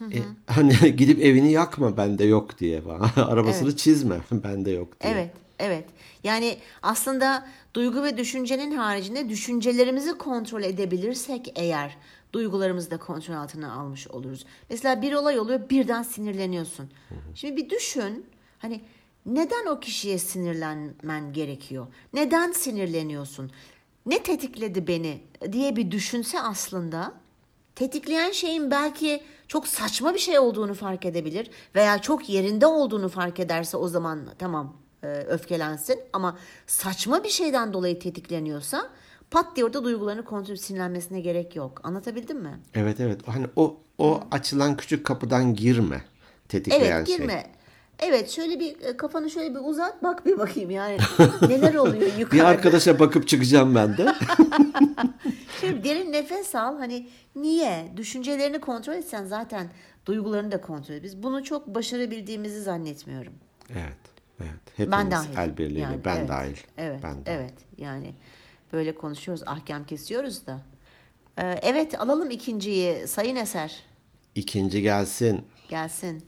E, 0.00 0.18
hani 0.46 0.96
gidip 0.96 1.20
evini 1.20 1.52
yakma 1.52 1.96
bende 1.96 2.24
yok 2.24 2.58
diye. 2.58 2.82
Arabasını 3.16 3.76
çizme 3.76 4.20
bende 4.32 4.70
yok 4.70 5.00
diye. 5.00 5.12
Evet, 5.12 5.30
evet. 5.58 5.84
Yani 6.24 6.58
aslında 6.82 7.48
duygu 7.74 8.02
ve 8.02 8.18
düşüncenin 8.18 8.76
haricinde 8.76 9.28
düşüncelerimizi 9.28 10.18
kontrol 10.18 10.62
edebilirsek 10.62 11.52
eğer 11.56 11.96
duygularımızı 12.32 12.90
da 12.90 12.98
kontrol 12.98 13.34
altına 13.34 13.72
almış 13.72 14.08
oluruz. 14.08 14.46
Mesela 14.70 15.02
bir 15.02 15.12
olay 15.12 15.38
oluyor 15.38 15.70
birden 15.70 16.02
sinirleniyorsun. 16.02 16.90
Şimdi 17.34 17.56
bir 17.56 17.70
düşün 17.70 18.26
hani 18.58 18.80
neden 19.26 19.66
o 19.66 19.80
kişiye 19.80 20.18
sinirlenmen 20.18 21.32
gerekiyor? 21.32 21.86
Neden 22.12 22.52
sinirleniyorsun? 22.52 23.50
Ne 24.08 24.22
tetikledi 24.22 24.86
beni 24.86 25.20
diye 25.52 25.76
bir 25.76 25.90
düşünse 25.90 26.40
aslında 26.40 27.12
tetikleyen 27.74 28.30
şeyin 28.30 28.70
belki 28.70 29.22
çok 29.48 29.68
saçma 29.68 30.14
bir 30.14 30.18
şey 30.18 30.38
olduğunu 30.38 30.74
fark 30.74 31.06
edebilir 31.06 31.50
veya 31.74 31.98
çok 32.02 32.28
yerinde 32.28 32.66
olduğunu 32.66 33.08
fark 33.08 33.40
ederse 33.40 33.76
o 33.76 33.88
zaman 33.88 34.28
tamam 34.38 34.76
e, 35.02 35.06
öfkelensin 35.06 36.00
ama 36.12 36.38
saçma 36.66 37.24
bir 37.24 37.28
şeyden 37.28 37.72
dolayı 37.72 37.98
tetikleniyorsa 37.98 38.88
pat 39.30 39.56
diye 39.56 39.66
orada 39.66 39.84
duygularını 39.84 40.24
kontrol 40.24 40.56
sinirlenmesine 40.56 41.20
gerek 41.20 41.56
yok. 41.56 41.80
Anlatabildim 41.84 42.38
mi? 42.38 42.60
Evet 42.74 43.00
evet. 43.00 43.20
Hani 43.28 43.46
o 43.56 43.76
o 43.98 44.20
açılan 44.30 44.76
küçük 44.76 45.06
kapıdan 45.06 45.54
girme. 45.54 46.04
Tetikleyen 46.48 46.96
Evet 46.96 47.06
girme. 47.06 47.32
şey. 47.32 47.57
Evet 48.02 48.30
şöyle 48.30 48.60
bir 48.60 48.80
e, 48.82 48.96
kafanı 48.96 49.30
şöyle 49.30 49.54
bir 49.54 49.60
uzat 49.64 50.02
bak 50.02 50.26
bir 50.26 50.38
bakayım 50.38 50.70
yani 50.70 50.98
neler 51.48 51.74
oluyor 51.74 52.12
yukarıda. 52.18 52.30
Bir 52.32 52.40
arkadaşa 52.44 52.98
bakıp 52.98 53.28
çıkacağım 53.28 53.74
ben 53.74 53.96
de. 53.96 54.14
Şöyle 55.60 55.84
derin 55.84 56.12
nefes 56.12 56.54
al. 56.54 56.78
Hani 56.78 57.08
niye? 57.36 57.92
Düşüncelerini 57.96 58.60
kontrol 58.60 58.92
etsen 58.94 59.24
zaten 59.24 59.68
duygularını 60.06 60.52
da 60.52 60.60
kontrol 60.60 60.94
et. 60.94 61.02
Biz 61.02 61.22
bunu 61.22 61.44
çok 61.44 61.66
başarabildiğimizi 61.66 62.62
zannetmiyorum. 62.62 63.32
evet. 63.70 63.98
Evet. 64.40 64.50
Hepimiz 64.76 64.92
Ben 64.92 65.10
dahil. 65.10 65.36
el 65.38 65.56
birliğiyle. 65.56 65.80
Yani, 65.80 66.04
ben 66.04 66.16
evet, 66.16 66.28
dahil. 66.28 66.56
Evet. 66.78 67.00
Ben 67.02 67.12
dahil. 67.26 67.38
evet. 67.38 67.54
Yani 67.78 68.14
böyle 68.72 68.94
konuşuyoruz, 68.94 69.42
ahkam 69.46 69.84
kesiyoruz 69.84 70.46
da. 70.46 70.60
Ee, 71.38 71.58
evet 71.62 72.00
alalım 72.00 72.30
ikinciyi. 72.30 73.08
Sayın 73.08 73.36
Eser 73.36 73.82
İkinci 74.34 74.82
gelsin. 74.82 75.44
gelsin. 75.68 76.22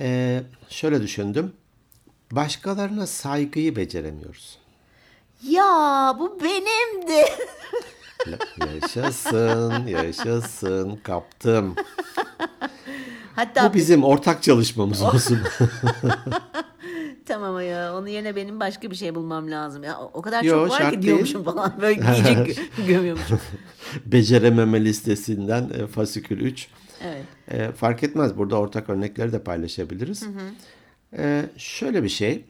Ee, 0.00 0.42
şöyle 0.68 1.02
düşündüm. 1.02 1.52
Başkalarına 2.32 3.06
saygıyı 3.06 3.76
beceremiyoruz. 3.76 4.58
Ya 5.48 6.16
bu 6.18 6.38
benimdi. 6.40 7.24
Yaşasın, 8.82 9.86
yaşasın, 9.86 10.96
kaptım. 10.96 11.74
Hatta 13.36 13.70
Bu 13.70 13.74
bizim 13.74 14.04
ortak 14.04 14.42
çalışmamız 14.42 15.02
olsun. 15.02 15.38
tamam 17.26 17.60
ya 17.60 17.96
onun 17.96 18.06
yerine 18.06 18.36
benim 18.36 18.60
başka 18.60 18.90
bir 18.90 18.96
şey 18.96 19.14
bulmam 19.14 19.50
lazım. 19.50 19.82
Ya 19.84 19.98
o 20.00 20.22
kadar 20.22 20.42
Yo, 20.42 20.54
çok 20.68 20.70
var 20.70 20.84
ki 20.90 20.92
değil. 20.92 21.02
diyormuşum 21.02 21.44
falan. 21.44 21.74
Böyle 21.80 22.00
gö- 22.00 22.56
gömüyormuşum. 22.86 23.40
Becerememe 24.06 24.84
listesinden 24.84 25.70
e, 25.78 25.86
fasikül 25.86 26.40
3. 26.40 26.68
Evet. 27.06 27.24
E, 27.48 27.72
fark 27.72 28.02
etmez. 28.02 28.36
Burada 28.38 28.56
ortak 28.58 28.90
örnekleri 28.90 29.32
de 29.32 29.42
paylaşabiliriz. 29.42 30.22
E, 31.18 31.44
şöyle 31.56 32.02
bir 32.02 32.08
şey. 32.08 32.44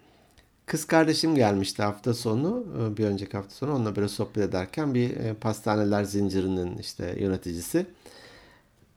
Kız 0.66 0.84
kardeşim 0.84 1.34
gelmişti 1.34 1.82
hafta 1.82 2.14
sonu. 2.14 2.66
e, 2.92 2.96
Bir 2.96 3.04
önceki 3.04 3.36
hafta 3.36 3.50
sonu. 3.54 3.75
Onunla 3.75 3.96
böyle 3.96 4.08
sohbet 4.08 4.36
ederken 4.48 4.94
bir 4.94 5.16
e, 5.16 5.34
pastaneler 5.34 6.04
zincirinin 6.04 6.78
işte 6.78 7.16
yöneticisi. 7.20 7.86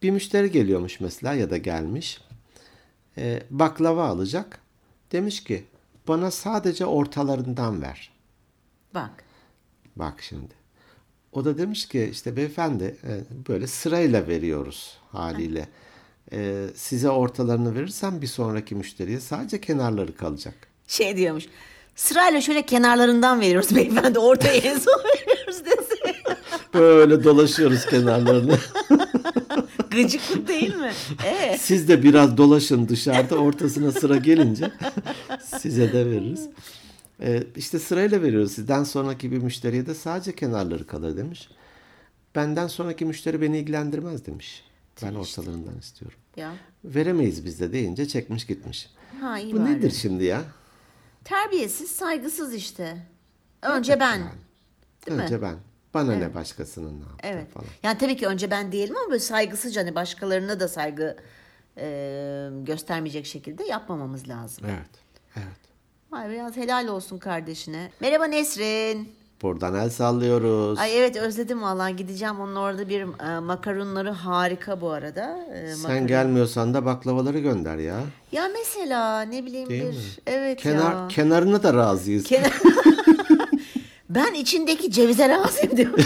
Bir 0.03 0.11
müşteri 0.11 0.51
geliyormuş 0.51 0.99
mesela 0.99 1.33
ya 1.33 1.49
da 1.49 1.57
gelmiş. 1.57 2.21
E, 3.17 3.43
baklava 3.49 4.07
alacak. 4.07 4.59
Demiş 5.11 5.43
ki 5.43 5.63
bana 6.07 6.31
sadece 6.31 6.85
ortalarından 6.85 7.81
ver. 7.81 8.11
Bak. 8.93 9.23
Bak 9.95 10.21
şimdi. 10.21 10.58
O 11.31 11.45
da 11.45 11.57
demiş 11.57 11.87
ki 11.87 12.09
işte 12.11 12.35
beyefendi 12.35 12.95
e, 13.03 13.11
böyle 13.49 13.67
sırayla 13.67 14.27
veriyoruz 14.27 14.97
haliyle. 15.11 15.67
E, 16.33 16.65
size 16.75 17.09
ortalarını 17.09 17.75
verirsem 17.75 18.21
bir 18.21 18.27
sonraki 18.27 18.75
müşteriye 18.75 19.19
sadece 19.19 19.61
kenarları 19.61 20.15
kalacak. 20.15 20.53
Şey 20.87 21.17
diyormuş. 21.17 21.45
Sırayla 21.95 22.41
şöyle 22.41 22.61
kenarlarından 22.61 23.41
veriyoruz 23.41 23.75
beyefendi. 23.75 24.19
Ortaya 24.19 24.53
en 24.55 24.77
son 24.79 24.99
veriyoruz 25.03 25.65
dese. 25.65 26.15
Böyle 26.73 27.23
dolaşıyoruz 27.23 27.85
kenarlarını. 27.85 28.57
Gıcıklık 29.91 30.47
değil 30.47 30.75
mi? 30.75 30.91
Evet. 31.27 31.61
Siz 31.61 31.87
de 31.87 32.03
biraz 32.03 32.37
dolaşın 32.37 32.87
dışarıda 32.89 33.35
ortasına 33.35 33.91
sıra 33.91 34.17
gelince 34.17 34.71
size 35.57 35.93
de 35.93 36.05
veririz. 36.05 36.47
E, 37.21 37.43
işte 37.55 37.79
sırayla 37.79 38.21
veriyoruz. 38.21 38.51
Sizden 38.51 38.83
sonraki 38.83 39.31
bir 39.31 39.37
müşteriye 39.37 39.85
de 39.85 39.95
sadece 39.95 40.35
kenarları 40.35 40.87
kalır 40.87 41.17
demiş. 41.17 41.49
Benden 42.35 42.67
sonraki 42.67 43.05
müşteri 43.05 43.41
beni 43.41 43.57
ilgilendirmez 43.57 44.25
demiş. 44.25 44.63
Ben 45.03 45.15
ortalarından 45.15 45.77
istiyorum. 45.79 46.17
Ya. 46.35 46.53
Veremeyiz 46.83 47.45
biz 47.45 47.59
de 47.59 47.71
deyince 47.73 48.07
çekmiş 48.07 48.45
gitmiş. 48.45 48.89
Ha 49.21 49.39
iyi 49.39 49.53
Bu 49.53 49.59
bari. 49.59 49.65
nedir 49.73 49.91
şimdi 49.91 50.23
ya? 50.23 50.41
Terbiyesiz, 51.23 51.91
saygısız 51.91 52.53
işte. 52.53 52.97
Önce 53.61 53.99
ben. 53.99 54.19
Değil 55.07 55.17
mi? 55.17 55.23
Önce 55.23 55.41
ben. 55.41 55.55
Bana 55.93 56.15
ne 56.15 56.33
başkasının 56.33 56.99
ne 56.99 57.03
yaptı 57.03 57.17
Evet. 57.23 57.51
falan. 57.51 57.67
Yani 57.83 57.97
tabii 57.97 58.17
ki 58.17 58.27
önce 58.27 58.51
ben 58.51 58.71
diyelim 58.71 58.95
ama 58.97 59.09
böyle 59.09 59.19
saygısızca 59.19 59.81
hani 59.81 59.95
başkalarına 59.95 60.59
da 60.59 60.67
saygı 60.67 61.17
e, 61.77 62.49
göstermeyecek 62.63 63.25
şekilde 63.25 63.63
yapmamamız 63.63 64.27
lazım. 64.29 64.65
Evet. 64.67 64.89
Evet. 65.35 65.68
Vay 66.11 66.29
biraz 66.29 66.57
helal 66.57 66.87
olsun 66.87 67.17
kardeşine. 67.17 67.91
Merhaba 67.99 68.25
Nesrin. 68.25 69.11
Buradan 69.41 69.75
el 69.75 69.89
sallıyoruz. 69.89 70.79
Ay 70.79 70.97
evet 70.97 71.15
özledim 71.17 71.61
vallahi 71.61 71.95
gideceğim. 71.95 72.39
Onun 72.39 72.55
orada 72.55 72.89
bir 72.89 73.01
e, 73.01 73.39
makarunları 73.39 74.09
harika 74.09 74.81
bu 74.81 74.89
arada. 74.89 75.39
E, 75.53 75.75
Sen 75.75 75.91
makarun- 75.91 76.07
gelmiyorsan 76.07 76.73
da 76.73 76.85
baklavaları 76.85 77.39
gönder 77.39 77.77
ya. 77.77 77.99
Ya 78.31 78.49
mesela 78.53 79.21
ne 79.21 79.45
bileyim 79.45 79.69
Değil 79.69 79.83
bir 79.83 79.87
mi? 79.89 79.93
evet 80.27 80.61
Kenar 80.61 80.91
ya. 80.93 81.07
kenarına 81.07 81.63
da 81.63 81.73
razıyız. 81.73 82.25
Kenar- 82.25 82.61
ben 84.09 84.33
içindeki 84.33 84.91
cevize 84.91 85.29
razıyım 85.29 85.77
diyorum. 85.77 86.05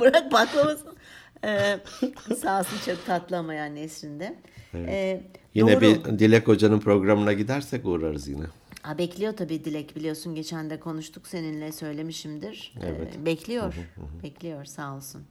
Bırak 0.00 0.32
baklavasın. 0.32 0.90
Ee, 1.44 1.78
sağ 2.42 2.60
olsun 2.60 2.76
çok 2.86 3.06
tatlı 3.06 3.36
ama 3.38 3.54
yani 3.54 3.74
Nesrin'de. 3.82 4.34
Ee, 4.74 5.22
Yine 5.54 5.72
doğru. 5.72 5.80
bir 5.80 6.18
Dilek 6.18 6.48
Hoca'nın 6.48 6.80
programına 6.80 7.32
gidersek 7.32 7.86
uğrarız 7.86 8.28
yine. 8.28 8.44
Ha, 8.82 8.98
bekliyor 8.98 9.36
tabii 9.36 9.64
Dilek 9.64 9.96
biliyorsun 9.96 10.34
geçen 10.34 10.70
de 10.70 10.80
konuştuk 10.80 11.26
seninle 11.26 11.72
söylemişimdir. 11.72 12.74
Ee, 12.82 12.86
Evet. 12.86 13.18
bekliyor. 13.26 13.74
Bekliyor 14.22 14.64
sağ 14.64 14.96
olsun. 14.96 15.22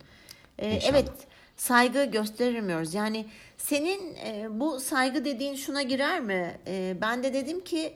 Ee, 0.59 0.79
evet 0.83 1.09
saygı 1.57 2.03
gösteremiyoruz. 2.05 2.93
Yani 2.93 3.25
senin 3.57 4.15
e, 4.15 4.47
bu 4.51 4.79
saygı 4.79 5.25
dediğin 5.25 5.55
şuna 5.55 5.81
girer 5.81 6.19
mi? 6.21 6.57
Ee, 6.67 6.97
ben 7.01 7.23
de 7.23 7.33
dedim 7.33 7.63
ki 7.63 7.93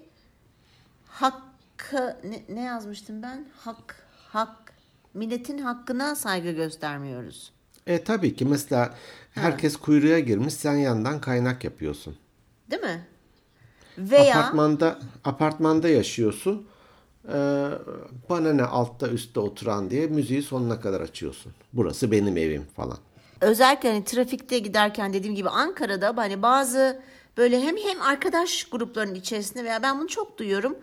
hakkı 1.07 2.17
ne, 2.23 2.55
ne 2.55 2.61
yazmıştım 2.61 3.23
ben? 3.23 3.45
Hak 3.57 4.07
hak 4.27 4.73
milletin 5.13 5.57
hakkına 5.57 6.15
saygı 6.15 6.51
göstermiyoruz. 6.51 7.51
E 7.87 8.03
tabii 8.03 8.35
ki 8.35 8.45
mesela 8.45 8.95
herkes 9.31 9.75
kuyruğa 9.75 10.19
girmiş 10.19 10.53
sen 10.53 10.73
yandan 10.75 11.21
kaynak 11.21 11.63
yapıyorsun. 11.63 12.15
Değil 12.71 12.81
mi? 12.81 13.07
Veya 13.97 14.39
Apartmanda 14.39 14.99
apartmanda 15.23 15.89
yaşıyorsun. 15.89 16.67
Ee, 17.27 17.69
bana 18.29 18.53
ne 18.53 18.63
altta 18.63 19.07
üstte 19.07 19.39
oturan 19.39 19.89
diye 19.89 20.07
müziği 20.07 20.41
sonuna 20.43 20.79
kadar 20.79 21.01
açıyorsun. 21.01 21.51
Burası 21.73 22.11
benim 22.11 22.37
evim 22.37 22.65
falan. 22.75 22.97
özellikle 23.41 23.89
hani 23.91 24.03
trafikte 24.03 24.59
giderken 24.59 25.13
dediğim 25.13 25.35
gibi 25.35 25.49
Ankara'da 25.49 26.17
hani 26.17 26.41
bazı 26.41 27.01
böyle 27.37 27.61
hem 27.61 27.77
hem 27.77 28.01
arkadaş 28.01 28.63
gruplarının 28.63 29.15
içerisinde 29.15 29.63
veya 29.63 29.83
ben 29.83 29.99
bunu 29.99 30.07
çok 30.07 30.37
duyuyorum. 30.37 30.75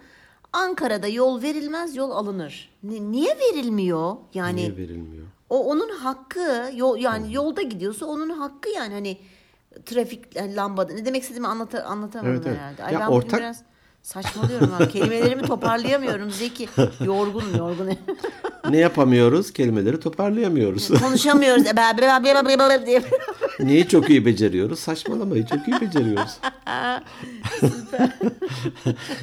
Ankara'da 0.53 1.09
yol 1.09 1.43
verilmez, 1.43 1.97
yol 1.97 2.11
alınır. 2.11 2.71
Ni- 2.83 3.13
niye 3.13 3.39
verilmiyor? 3.39 4.17
Yani 4.35 4.57
Niye 4.57 4.77
verilmiyor? 4.77 5.27
O 5.51 5.65
onun 5.65 5.89
hakkı. 5.89 6.71
Yol 6.75 6.97
yani 6.97 7.35
yolda 7.35 7.63
gidiyorsa 7.63 8.07
onun 8.07 8.31
hakkı 8.31 8.69
yani 8.71 8.95
hani 8.95 9.19
trafik 9.87 10.37
yani 10.37 10.57
lambada. 10.57 10.93
Ne 10.93 11.05
demek 11.05 11.23
istediğimi 11.23 11.47
anlata, 11.49 11.85
anlatamadım 11.85 12.33
Evet, 12.33 12.47
evet. 12.47 12.59
herhalde. 12.59 12.85
Ay 12.85 12.95
Ya 12.95 13.01
ben 13.01 13.07
ortak- 13.07 13.39
biraz 13.41 13.63
saçmalıyorum 14.03 14.71
ha. 14.71 14.89
Kelimelerimi 14.89 15.43
toparlayamıyorum 15.43 16.31
Zeki. 16.31 16.69
Yorgunum, 17.05 17.57
yorgun. 17.57 17.91
Ne 18.71 18.79
yapamıyoruz? 18.79 19.53
Kelimeleri 19.53 20.01
toparlayamıyoruz. 20.01 20.89
Konuşamıyoruz. 21.03 21.67
E. 21.67 21.77
Neyi 23.61 23.89
çok 23.89 24.11
iyi 24.11 24.27
beceriyoruz? 24.27 24.79
Saçmalamayı 24.79 25.47
çok 25.47 25.69
iyi 25.69 25.81
beceriyoruz. 25.81 26.39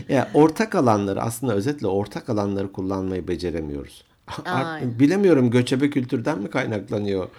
ya 0.09 0.29
ortak 0.33 0.75
alanları 0.75 1.21
aslında 1.21 1.53
özetle 1.53 1.87
ortak 1.87 2.29
alanları 2.29 2.71
kullanmayı 2.71 3.27
beceremiyoruz. 3.27 4.03
Aynen. 4.45 4.99
Bilemiyorum 4.99 5.51
göçebe 5.51 5.89
kültürden 5.89 6.41
mi 6.41 6.49
kaynaklanıyor? 6.49 7.29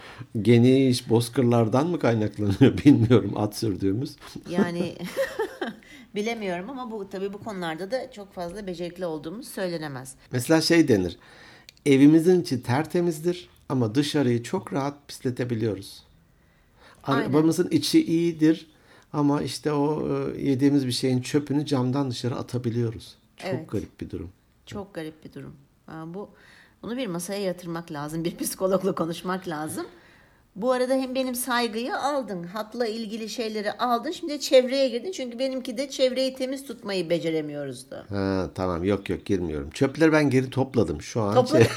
Geniş 0.43 1.11
bozkırlardan 1.11 1.87
mı 1.87 1.99
kaynaklanıyor 1.99 2.79
bilmiyorum 2.85 3.33
at 3.37 3.57
sürdüğümüz. 3.57 4.17
Yani 4.51 4.95
bilemiyorum 6.15 6.71
ama 6.71 6.91
bu 6.91 7.09
tabii 7.09 7.33
bu 7.33 7.39
konularda 7.39 7.91
da 7.91 8.13
çok 8.13 8.33
fazla 8.33 8.67
becerikli 8.67 9.07
olduğumuz 9.07 9.49
söylenemez. 9.49 10.15
Mesela 10.33 10.61
şey 10.61 10.89
denir. 10.89 11.19
Evimizin 11.87 12.41
içi 12.43 12.63
tertemizdir 12.63 13.49
ama 13.69 13.95
dışarıyı 13.95 14.43
çok 14.43 14.73
rahat 14.73 15.09
pisletebiliyoruz. 15.09 16.03
Aynen. 17.05 17.21
Arabamızın 17.23 17.69
içi 17.71 18.07
iyidir 18.07 18.67
ama 19.13 19.43
işte 19.43 19.73
o 19.73 20.09
e, 20.09 20.41
yediğimiz 20.43 20.87
bir 20.87 20.93
şeyin 20.93 21.21
çöpünü 21.21 21.67
camdan 21.67 22.11
dışarı 22.11 22.37
atabiliyoruz. 22.37 23.17
Çok 23.37 23.51
Evet. 23.51 23.71
garip 23.71 24.01
bir 24.01 24.11
durum. 24.11 24.31
Çok 24.67 24.95
garip 24.95 25.25
bir 25.25 25.33
durum. 25.33 25.55
Bu 26.07 26.31
bunu 26.83 26.97
bir 26.97 27.07
masaya 27.07 27.41
yatırmak 27.43 27.93
lazım, 27.93 28.25
bir 28.25 28.37
psikologla 28.39 28.95
konuşmak 28.95 29.49
lazım. 29.49 29.87
Bu 30.57 30.73
arada 30.73 30.95
hem 30.95 31.15
benim 31.15 31.35
saygıyı 31.35 31.97
aldın, 31.99 32.43
hakla 32.45 32.87
ilgili 32.87 33.29
şeyleri 33.29 33.73
aldın. 33.73 34.11
Şimdi 34.11 34.41
çevreye 34.41 34.89
girdin 34.89 35.13
çünkü 35.13 35.39
benimki 35.39 35.77
de 35.79 35.91
çevreyi 35.91 36.35
temiz 36.35 36.67
tutmayı 36.67 37.11
beceremiyoruz 37.11 37.91
da. 37.91 38.05
Ha, 38.09 38.51
tamam 38.55 38.85
yok 38.85 39.11
yok 39.11 39.27
girmiyorum. 39.27 39.71
Çöpleri 39.71 40.13
ben 40.13 40.31
geri 40.31 40.51
topladım 40.51 41.03
şu 41.03 41.21
an. 41.23 41.35
Topla- 41.35 41.65
şey- 41.65 41.69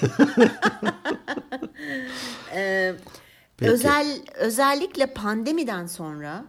Peki. 3.58 3.72
Özel 3.72 4.08
özellikle 4.36 5.06
pandemiden 5.06 5.86
sonra 5.86 6.46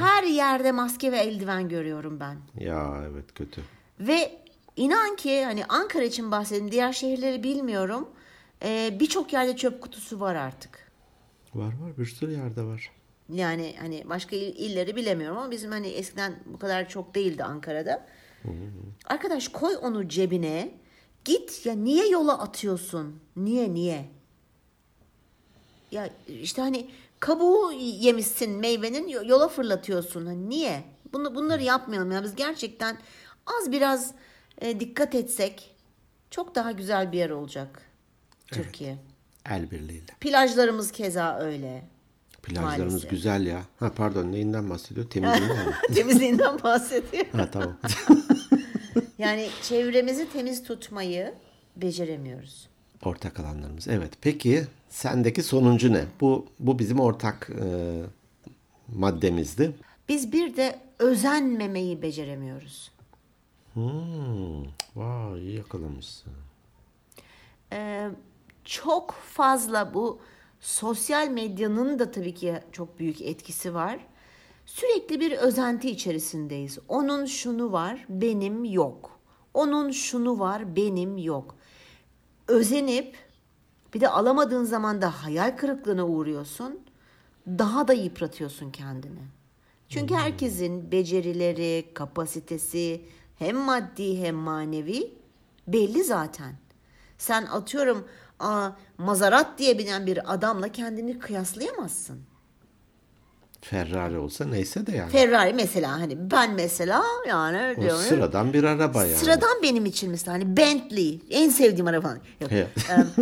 her 0.00 0.22
yerde 0.22 0.72
maske 0.72 1.12
ve 1.12 1.18
eldiven 1.18 1.68
görüyorum 1.68 2.20
ben. 2.20 2.36
ya 2.64 3.04
evet 3.12 3.34
kötü. 3.34 3.60
Ve 4.00 4.41
inan 4.76 5.16
ki 5.16 5.44
hani 5.44 5.64
Ankara 5.64 6.04
için 6.04 6.30
bahsedeyim 6.30 6.72
diğer 6.72 6.92
şehirleri 6.92 7.42
bilmiyorum. 7.42 8.08
Ee, 8.64 8.96
Birçok 9.00 9.32
yerde 9.32 9.56
çöp 9.56 9.80
kutusu 9.80 10.20
var 10.20 10.34
artık. 10.34 10.92
Var 11.54 11.66
var 11.80 11.98
bir 11.98 12.06
sürü 12.06 12.32
yerde 12.32 12.62
var. 12.62 12.90
Yani 13.32 13.74
hani 13.80 14.02
başka 14.08 14.36
il- 14.36 14.56
illeri 14.56 14.96
bilemiyorum 14.96 15.38
ama 15.38 15.50
bizim 15.50 15.70
hani 15.70 15.88
eskiden 15.88 16.34
bu 16.46 16.58
kadar 16.58 16.88
çok 16.88 17.14
değildi 17.14 17.44
Ankara'da. 17.44 18.06
Arkadaş 19.06 19.48
koy 19.48 19.76
onu 19.82 20.08
cebine. 20.08 20.74
Git 21.24 21.66
ya 21.66 21.74
niye 21.74 22.08
yola 22.08 22.38
atıyorsun? 22.38 23.20
Niye 23.36 23.74
niye? 23.74 24.04
Ya 25.90 26.10
işte 26.28 26.62
hani 26.62 26.90
kabuğu 27.20 27.72
yemişsin 27.76 28.50
meyvenin 28.50 29.08
yo- 29.08 29.24
yola 29.26 29.48
fırlatıyorsun. 29.48 30.26
Hani 30.26 30.48
niye? 30.48 30.84
Bunu 31.12 31.34
bunları 31.34 31.62
yapmayalım 31.62 32.12
ya 32.12 32.22
biz 32.22 32.34
gerçekten 32.34 32.98
az 33.46 33.72
biraz 33.72 34.14
e, 34.60 34.80
dikkat 34.80 35.14
etsek 35.14 35.74
çok 36.30 36.54
daha 36.54 36.72
güzel 36.72 37.12
bir 37.12 37.18
yer 37.18 37.30
olacak 37.30 37.82
Türkiye. 38.46 38.96
El 39.50 39.70
birliğiyle. 39.70 40.12
Plajlarımız 40.20 40.92
keza 40.92 41.38
öyle. 41.38 41.82
Plajlarımız 42.42 42.92
Maalesef. 42.92 43.10
güzel 43.10 43.46
ya. 43.46 43.62
Ha 43.78 43.92
pardon 43.96 44.32
neyinden 44.32 44.70
bahsediyor? 44.70 45.10
Temizliğinden 45.10 45.66
mi? 45.68 45.74
Temizliğinden 45.94 46.62
bahsediyor. 46.62 47.26
Ha 47.32 47.50
tamam. 47.50 47.76
Yani 49.18 49.48
çevremizi 49.62 50.32
temiz 50.32 50.64
tutmayı 50.64 51.34
beceremiyoruz. 51.76 52.68
ortak 53.04 53.40
alanlarımız. 53.40 53.88
Evet. 53.88 54.12
Peki 54.20 54.64
sendeki 54.88 55.42
sonuncu 55.42 55.92
ne? 55.92 56.04
Bu 56.20 56.46
bu 56.58 56.78
bizim 56.78 57.00
ortak 57.00 57.50
e, 57.50 57.66
maddemizdi. 58.88 59.72
Biz 60.08 60.32
bir 60.32 60.56
de 60.56 60.78
özenmemeyi 60.98 62.02
beceremiyoruz. 62.02 62.90
Hmm, 63.74 64.62
vay 64.96 65.40
iyi 65.40 65.56
yakalamışsın. 65.56 66.32
Ee, 67.72 68.10
çok 68.64 69.10
fazla 69.10 69.94
bu 69.94 70.20
sosyal 70.60 71.28
medyanın 71.28 71.98
da 71.98 72.10
tabii 72.10 72.34
ki 72.34 72.54
çok 72.72 72.98
büyük 72.98 73.22
etkisi 73.22 73.74
var. 73.74 73.98
Sürekli 74.66 75.20
bir 75.20 75.32
özenti 75.32 75.90
içerisindeyiz. 75.90 76.78
Onun 76.88 77.26
şunu 77.26 77.72
var, 77.72 78.06
benim 78.08 78.64
yok. 78.64 79.18
Onun 79.54 79.90
şunu 79.90 80.38
var, 80.38 80.76
benim 80.76 81.18
yok. 81.18 81.54
Özenip 82.48 83.16
bir 83.94 84.00
de 84.00 84.08
alamadığın 84.08 84.64
zaman 84.64 85.02
da 85.02 85.24
hayal 85.24 85.56
kırıklığına 85.56 86.06
uğruyorsun. 86.06 86.80
Daha 87.46 87.88
da 87.88 87.92
yıpratıyorsun 87.92 88.70
kendini. 88.70 89.20
Çünkü 89.88 90.14
herkesin 90.14 90.92
becerileri, 90.92 91.84
kapasitesi 91.94 93.02
hem 93.42 93.56
maddi 93.56 94.18
hem 94.22 94.34
manevi 94.34 95.14
belli 95.66 96.04
zaten. 96.04 96.52
Sen 97.18 97.46
atıyorum 97.46 98.08
aa, 98.40 98.70
Mazarat 98.98 99.58
diye 99.58 99.78
binen 99.78 100.06
bir 100.06 100.34
adamla 100.34 100.68
kendini 100.68 101.18
kıyaslayamazsın. 101.18 102.20
Ferrari 103.60 104.18
olsa 104.18 104.44
neyse 104.44 104.86
de 104.86 104.96
yani. 104.96 105.10
Ferrari 105.12 105.54
mesela 105.54 105.92
hani 106.00 106.30
ben 106.30 106.54
mesela 106.54 107.02
yani 107.28 107.74
O 107.78 107.80
diyorum. 107.82 108.00
sıradan 108.02 108.52
bir 108.52 108.64
araba 108.64 109.04
yani. 109.04 109.16
Sıradan 109.18 109.62
benim 109.62 109.86
için 109.86 110.10
mesela 110.10 110.34
hani 110.34 110.56
Bentley 110.56 111.20
en 111.30 111.48
sevdiğim 111.50 111.86
araba. 111.86 112.16
Yok. 112.40 112.50
Evet. 112.52 112.68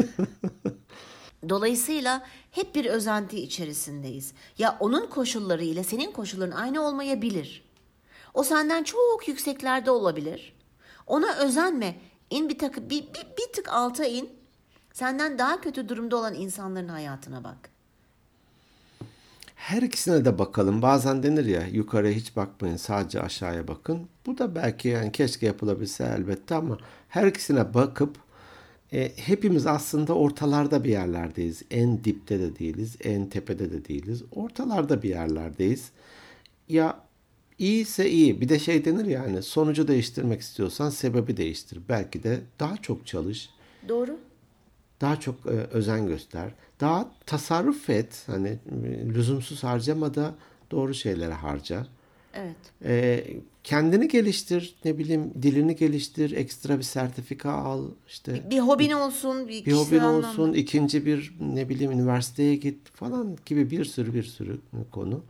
Dolayısıyla 1.49 2.23
hep 2.51 2.75
bir 2.75 2.85
özenti 2.85 3.41
içerisindeyiz. 3.41 4.33
Ya 4.59 4.77
onun 4.81 5.07
koşulları 5.07 5.65
ile 5.65 5.85
senin 5.85 6.13
koşulların 6.13 6.57
aynı 6.57 6.83
olmayabilir. 6.87 7.70
O 8.35 8.43
senden 8.43 8.85
çok 8.85 9.29
yükseklerde 9.29 9.91
olabilir. 9.91 10.57
Ona 11.07 11.37
özenme. 11.37 11.97
İn 12.31 12.49
bir, 12.49 12.59
takı, 12.59 12.91
bir, 12.91 13.03
bir, 13.03 13.27
bir 13.39 13.53
tık 13.53 13.69
alta 13.69 14.05
in. 14.05 14.31
Senden 14.93 15.39
daha 15.39 15.61
kötü 15.61 15.89
durumda 15.89 16.17
olan 16.17 16.35
insanların 16.35 16.89
hayatına 16.89 17.45
bak. 17.45 17.71
Her 19.55 19.83
ikisine 19.83 20.25
de 20.25 20.39
bakalım. 20.39 20.83
Bazen 20.83 21.23
denir 21.23 21.45
ya 21.45 21.67
yukarıya 21.67 22.13
hiç 22.13 22.37
bakmayın 22.37 22.77
sadece 22.77 23.21
aşağıya 23.21 23.69
bakın. 23.69 24.09
Bu 24.27 24.39
da 24.39 24.55
belki 24.55 24.89
yani 24.89 25.13
keşke 25.13 25.47
yapılabilse 25.47 26.05
elbette 26.05 26.55
ama 26.55 26.79
her 27.09 27.27
ikisine 27.27 27.75
bakıp 27.75 28.17
e, 28.93 29.13
hepimiz 29.17 29.67
aslında 29.67 30.15
ortalarda 30.15 30.85
bir 30.85 30.91
yerlerdeyiz. 30.91 31.63
En 31.71 32.05
dipte 32.05 32.41
de 32.41 32.59
değiliz, 32.59 32.97
en 33.05 33.27
tepede 33.27 33.73
de 33.73 33.85
değiliz. 33.85 34.23
Ortalarda 34.33 35.03
bir 35.03 35.09
yerlerdeyiz. 35.09 35.91
Ya 36.69 37.01
iyiyse 37.61 38.11
iyi. 38.11 38.41
Bir 38.41 38.49
de 38.49 38.59
şey 38.59 38.85
denir 38.85 39.05
yani 39.05 39.43
sonucu 39.43 39.89
değiştirmek 39.89 40.41
istiyorsan 40.41 40.91
sebebi 40.91 41.37
değiştir. 41.37 41.79
Belki 41.89 42.23
de 42.23 42.41
daha 42.61 42.77
çok 42.77 43.07
çalış. 43.07 43.51
Doğru. 43.89 44.17
daha 45.01 45.21
çok 45.21 45.47
e, 45.47 45.51
özen 45.51 46.07
göster. 46.07 46.51
Daha 46.81 47.11
tasarruf 47.27 47.91
et. 47.91 48.23
Hani 48.27 48.49
e, 48.49 49.09
lüzumsuz 49.09 49.65
harcama 49.65 50.15
da 50.15 50.35
doğru 50.71 50.95
şeylere 50.95 51.33
harca. 51.33 51.87
Evet. 52.35 52.57
E, 52.85 53.25
kendini 53.65 54.09
geliştir, 54.09 54.75
ne 54.85 54.99
bileyim 54.99 55.33
dilini 55.43 55.77
geliştir, 55.77 56.31
ekstra 56.37 56.79
bir 56.79 56.83
sertifika 56.83 57.53
al, 57.53 57.85
işte 58.09 58.51
Bir 58.51 58.59
hobin 58.61 58.91
olsun, 58.91 59.49
bir, 59.49 59.67
bir 59.67 59.73
hobin 59.73 59.99
anlamda. 59.99 60.29
olsun, 60.29 60.53
ikinci 60.53 61.07
bir 61.07 61.35
ne 61.41 61.69
bileyim 61.69 61.93
üniversiteye 61.93 62.57
git 62.57 62.89
falan 62.89 63.37
gibi 63.47 63.71
bir 63.71 63.85
sürü 63.85 64.15
bir 64.15 64.23
sürü 64.23 64.59
konu. 64.93 65.23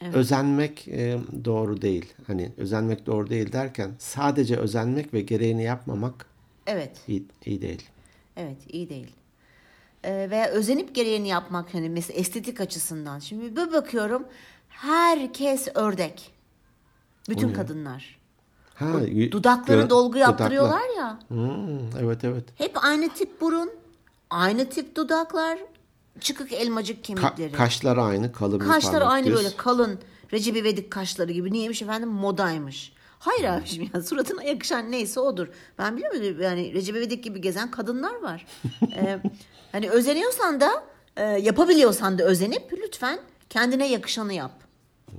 Özenmek 0.00 0.88
e, 0.88 1.18
doğru 1.44 1.82
değil. 1.82 2.14
Hani 2.26 2.52
özenmek 2.56 3.06
doğru 3.06 3.30
değil 3.30 3.52
derken 3.52 3.90
sadece 3.98 4.56
özenmek 4.56 5.14
ve 5.14 5.20
gereğini 5.20 5.62
yapmamak 5.64 6.26
Evet. 6.66 6.96
iyi, 7.08 7.24
iyi 7.44 7.62
değil. 7.62 7.88
Evet 8.36 8.56
iyi 8.68 8.88
değil. 8.90 9.12
Ee, 10.04 10.30
veya 10.30 10.48
özenip 10.48 10.94
gereğini 10.94 11.28
yapmak 11.28 11.74
hani 11.74 11.88
mesela 11.90 12.18
estetik 12.20 12.60
açısından. 12.60 13.18
Şimdi 13.18 13.56
bir 13.56 13.72
bakıyorum 13.72 14.24
herkes 14.68 15.68
ördek. 15.74 16.32
Bütün 17.28 17.52
kadınlar. 17.52 18.18
Ha, 18.74 18.86
Dudakları 19.30 19.80
gö- 19.82 19.90
dolgu 19.90 20.12
dudaklar. 20.16 20.28
yaptırıyorlar 20.28 20.96
ya. 20.98 21.18
Hmm, 21.28 21.78
evet 22.00 22.24
evet. 22.24 22.44
Hep 22.58 22.84
aynı 22.84 23.08
tip 23.08 23.40
burun, 23.40 23.70
aynı 24.30 24.68
tip 24.70 24.96
dudaklar, 24.96 25.58
çıkık 26.20 26.52
elmacık 26.52 26.98
Ka- 26.98 27.02
kemikleri. 27.02 27.52
kaşlar 27.52 27.96
aynı 27.96 28.32
kalın 28.32 28.58
Kaşları 28.58 29.04
aynı 29.04 29.34
böyle 29.34 29.56
kalın. 29.56 29.98
Recep 30.32 30.56
İvedik 30.56 30.90
kaşları 30.90 31.32
gibi. 31.32 31.52
Niyeymiş 31.52 31.82
efendim? 31.82 32.08
Modaymış. 32.08 32.92
Hayır 33.18 33.44
abiciğim 33.44 33.90
ya 33.94 34.02
suratına 34.02 34.42
yakışan 34.42 34.90
neyse 34.90 35.20
odur. 35.20 35.48
Ben 35.78 35.96
biliyor 35.96 36.12
musun 36.14 36.36
yani 36.42 36.74
Recep 36.74 36.96
İvedik 36.96 37.24
gibi 37.24 37.40
gezen 37.40 37.70
kadınlar 37.70 38.22
var. 38.22 38.46
ee, 38.96 39.18
hani 39.72 39.90
özeniyorsan 39.90 40.60
da 40.60 40.84
e, 41.16 41.22
yapabiliyorsan 41.24 42.18
da 42.18 42.24
özenip 42.24 42.72
lütfen 42.72 43.18
kendine 43.50 43.88
yakışanı 43.90 44.32
yap. 44.32 44.52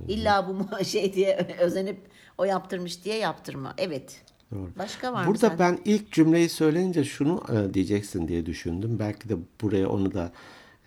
İlla 0.08 0.48
bu 0.48 0.84
şey 0.84 1.14
diye 1.14 1.56
özenip 1.60 1.98
o 2.38 2.44
yaptırmış 2.44 3.04
diye 3.04 3.16
yaptırma. 3.16 3.74
Evet. 3.78 4.20
Doğru. 4.54 4.70
Başka 4.78 5.12
var 5.12 5.20
mı 5.20 5.26
Burada 5.26 5.48
sende? 5.48 5.58
ben 5.58 5.78
ilk 5.84 6.12
cümleyi 6.12 6.48
söyleyince 6.48 7.04
şunu 7.04 7.42
e, 7.52 7.74
diyeceksin 7.74 8.28
diye 8.28 8.46
düşündüm. 8.46 8.98
Belki 8.98 9.28
de 9.28 9.34
buraya 9.60 9.88
onu 9.88 10.14
da 10.14 10.32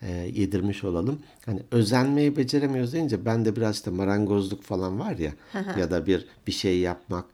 e, 0.02 0.10
yedirmiş 0.12 0.84
olalım. 0.84 1.18
Hani 1.46 1.60
özenmeyi 1.70 2.36
beceremiyoruz 2.36 2.92
deyince 2.92 3.24
ben 3.24 3.44
de 3.44 3.56
biraz 3.56 3.74
işte 3.76 3.90
marangozluk 3.90 4.62
falan 4.62 5.00
var 5.00 5.16
ya 5.16 5.32
ya 5.78 5.90
da 5.90 6.06
bir 6.06 6.26
bir 6.46 6.52
şey 6.52 6.78
yapmak. 6.78 7.24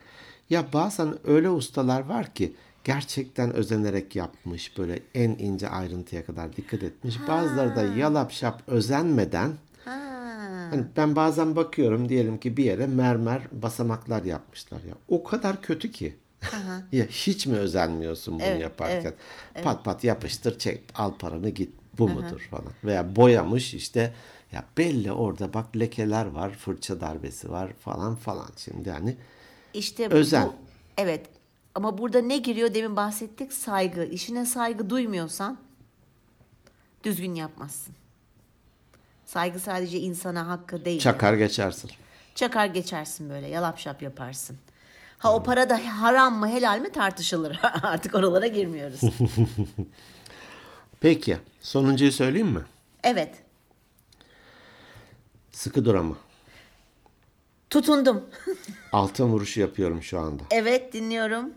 Ya 0.50 0.66
bazen 0.72 1.14
öyle 1.24 1.50
ustalar 1.50 2.00
var 2.00 2.34
ki 2.34 2.52
gerçekten 2.84 3.52
özenerek 3.52 4.16
yapmış 4.16 4.78
böyle 4.78 5.00
en 5.14 5.30
ince 5.30 5.68
ayrıntıya 5.68 6.26
kadar 6.26 6.56
dikkat 6.56 6.82
etmiş. 6.82 7.16
Bazıları 7.28 7.76
da 7.76 7.82
yalap 7.82 8.32
şap 8.32 8.62
özenmeden 8.66 9.52
Ha. 9.84 9.98
Hani 10.70 10.84
ben 10.96 11.16
bazen 11.16 11.56
bakıyorum 11.56 12.08
diyelim 12.08 12.38
ki 12.38 12.56
bir 12.56 12.64
yere 12.64 12.86
mermer 12.86 13.42
basamaklar 13.52 14.22
yapmışlar 14.24 14.78
ya. 14.88 14.94
O 15.08 15.24
kadar 15.24 15.62
kötü 15.62 15.90
ki. 15.92 16.16
ya 16.92 17.04
hiç 17.04 17.46
mi 17.46 17.56
özenmiyorsun 17.56 18.34
bunu 18.34 18.42
Evet, 18.42 18.60
yaparken? 18.60 19.12
evet, 19.54 19.64
Pat 19.64 19.84
pat 19.84 20.04
yapıştır 20.04 20.58
çek 20.58 20.80
al 20.94 21.12
paranı 21.18 21.48
git 21.48 21.70
bu 21.98 22.08
mudur 22.08 22.40
falan. 22.40 22.72
Veya 22.84 23.16
boyamış 23.16 23.74
işte 23.74 24.14
ya 24.52 24.64
belli 24.78 25.12
orada 25.12 25.54
bak 25.54 25.76
lekeler 25.76 26.26
var 26.26 26.50
fırça 26.50 27.00
darbesi 27.00 27.50
var 27.50 27.72
falan 27.80 28.16
falan. 28.16 28.48
Şimdi 28.56 28.88
yani 28.88 29.16
İşte 29.74 30.08
Özen. 30.08 30.46
bu 30.46 30.54
evet 30.96 31.26
ama 31.74 31.98
burada 31.98 32.20
ne 32.20 32.36
giriyor 32.38 32.74
demin 32.74 32.96
bahsettik 32.96 33.52
saygı. 33.52 34.04
İşine 34.04 34.46
saygı 34.46 34.90
duymuyorsan 34.90 35.58
düzgün 37.04 37.34
yapmazsın. 37.34 37.94
Saygı 39.26 39.60
sadece 39.60 40.00
insana 40.00 40.48
hakkı 40.48 40.84
değil. 40.84 41.00
çakar 41.00 41.34
geçersin. 41.34 41.90
Çakar 42.34 42.66
geçersin 42.66 43.30
böyle 43.30 43.46
yalap 43.48 43.78
şap 43.78 44.02
yaparsın. 44.02 44.56
Ha 45.18 45.34
o 45.34 45.42
para 45.42 45.70
da 45.70 45.80
haram 46.02 46.38
mı 46.38 46.48
helal 46.48 46.78
mi 46.80 46.92
tartışılır. 46.92 47.60
Artık 47.82 48.14
oralara 48.14 48.46
girmiyoruz. 48.46 49.00
Peki 51.00 51.36
sonuncuyu 51.60 52.12
söyleyeyim 52.12 52.48
mi? 52.48 52.62
evet 53.04 53.34
Sıkı 55.52 55.84
dur 55.84 55.94
ama. 55.94 56.16
tutundum. 57.70 58.24
Altın 58.92 59.24
vuruşu 59.28 59.60
yapıyorum 59.60 60.02
şu 60.02 60.18
anda. 60.20 60.42
evet 60.50 60.92
dinliyorum. 60.92 61.50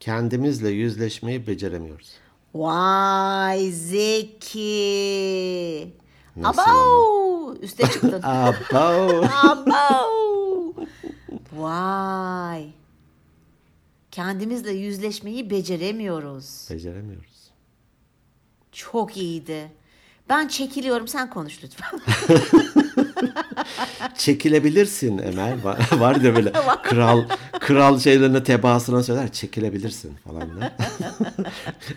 Kendimizle 0.00 0.68
yüzleşmeyi 0.70 1.46
beceremiyoruz. 1.46 2.12
Vay 2.54 3.70
zeki. 3.70 4.62
Nasıl 6.36 6.62
Abo! 6.62 7.54
Üste 7.62 7.82
çıktın. 7.86 8.20
Abo. 8.22 9.26
Abo! 9.42 10.74
Vay. 11.52 12.66
Kendimizle 14.10 14.72
yüzleşmeyi 14.72 15.50
beceremiyoruz. 15.50 16.68
Beceremiyoruz. 16.70 17.31
Çok 18.72 19.16
iyiydi. 19.16 19.70
Ben 20.28 20.48
çekiliyorum 20.48 21.08
sen 21.08 21.30
konuş 21.30 21.58
lütfen. 21.64 22.00
çekilebilirsin 24.16 25.18
Emel. 25.18 25.64
Var, 25.64 25.78
var 25.92 26.24
böyle 26.24 26.52
kral 26.82 27.24
kral 27.60 27.98
şeylerine 27.98 28.44
tebaasına 28.44 29.02
söyler 29.02 29.32
çekilebilirsin 29.32 30.14
falan 30.24 30.60
da. 30.60 30.72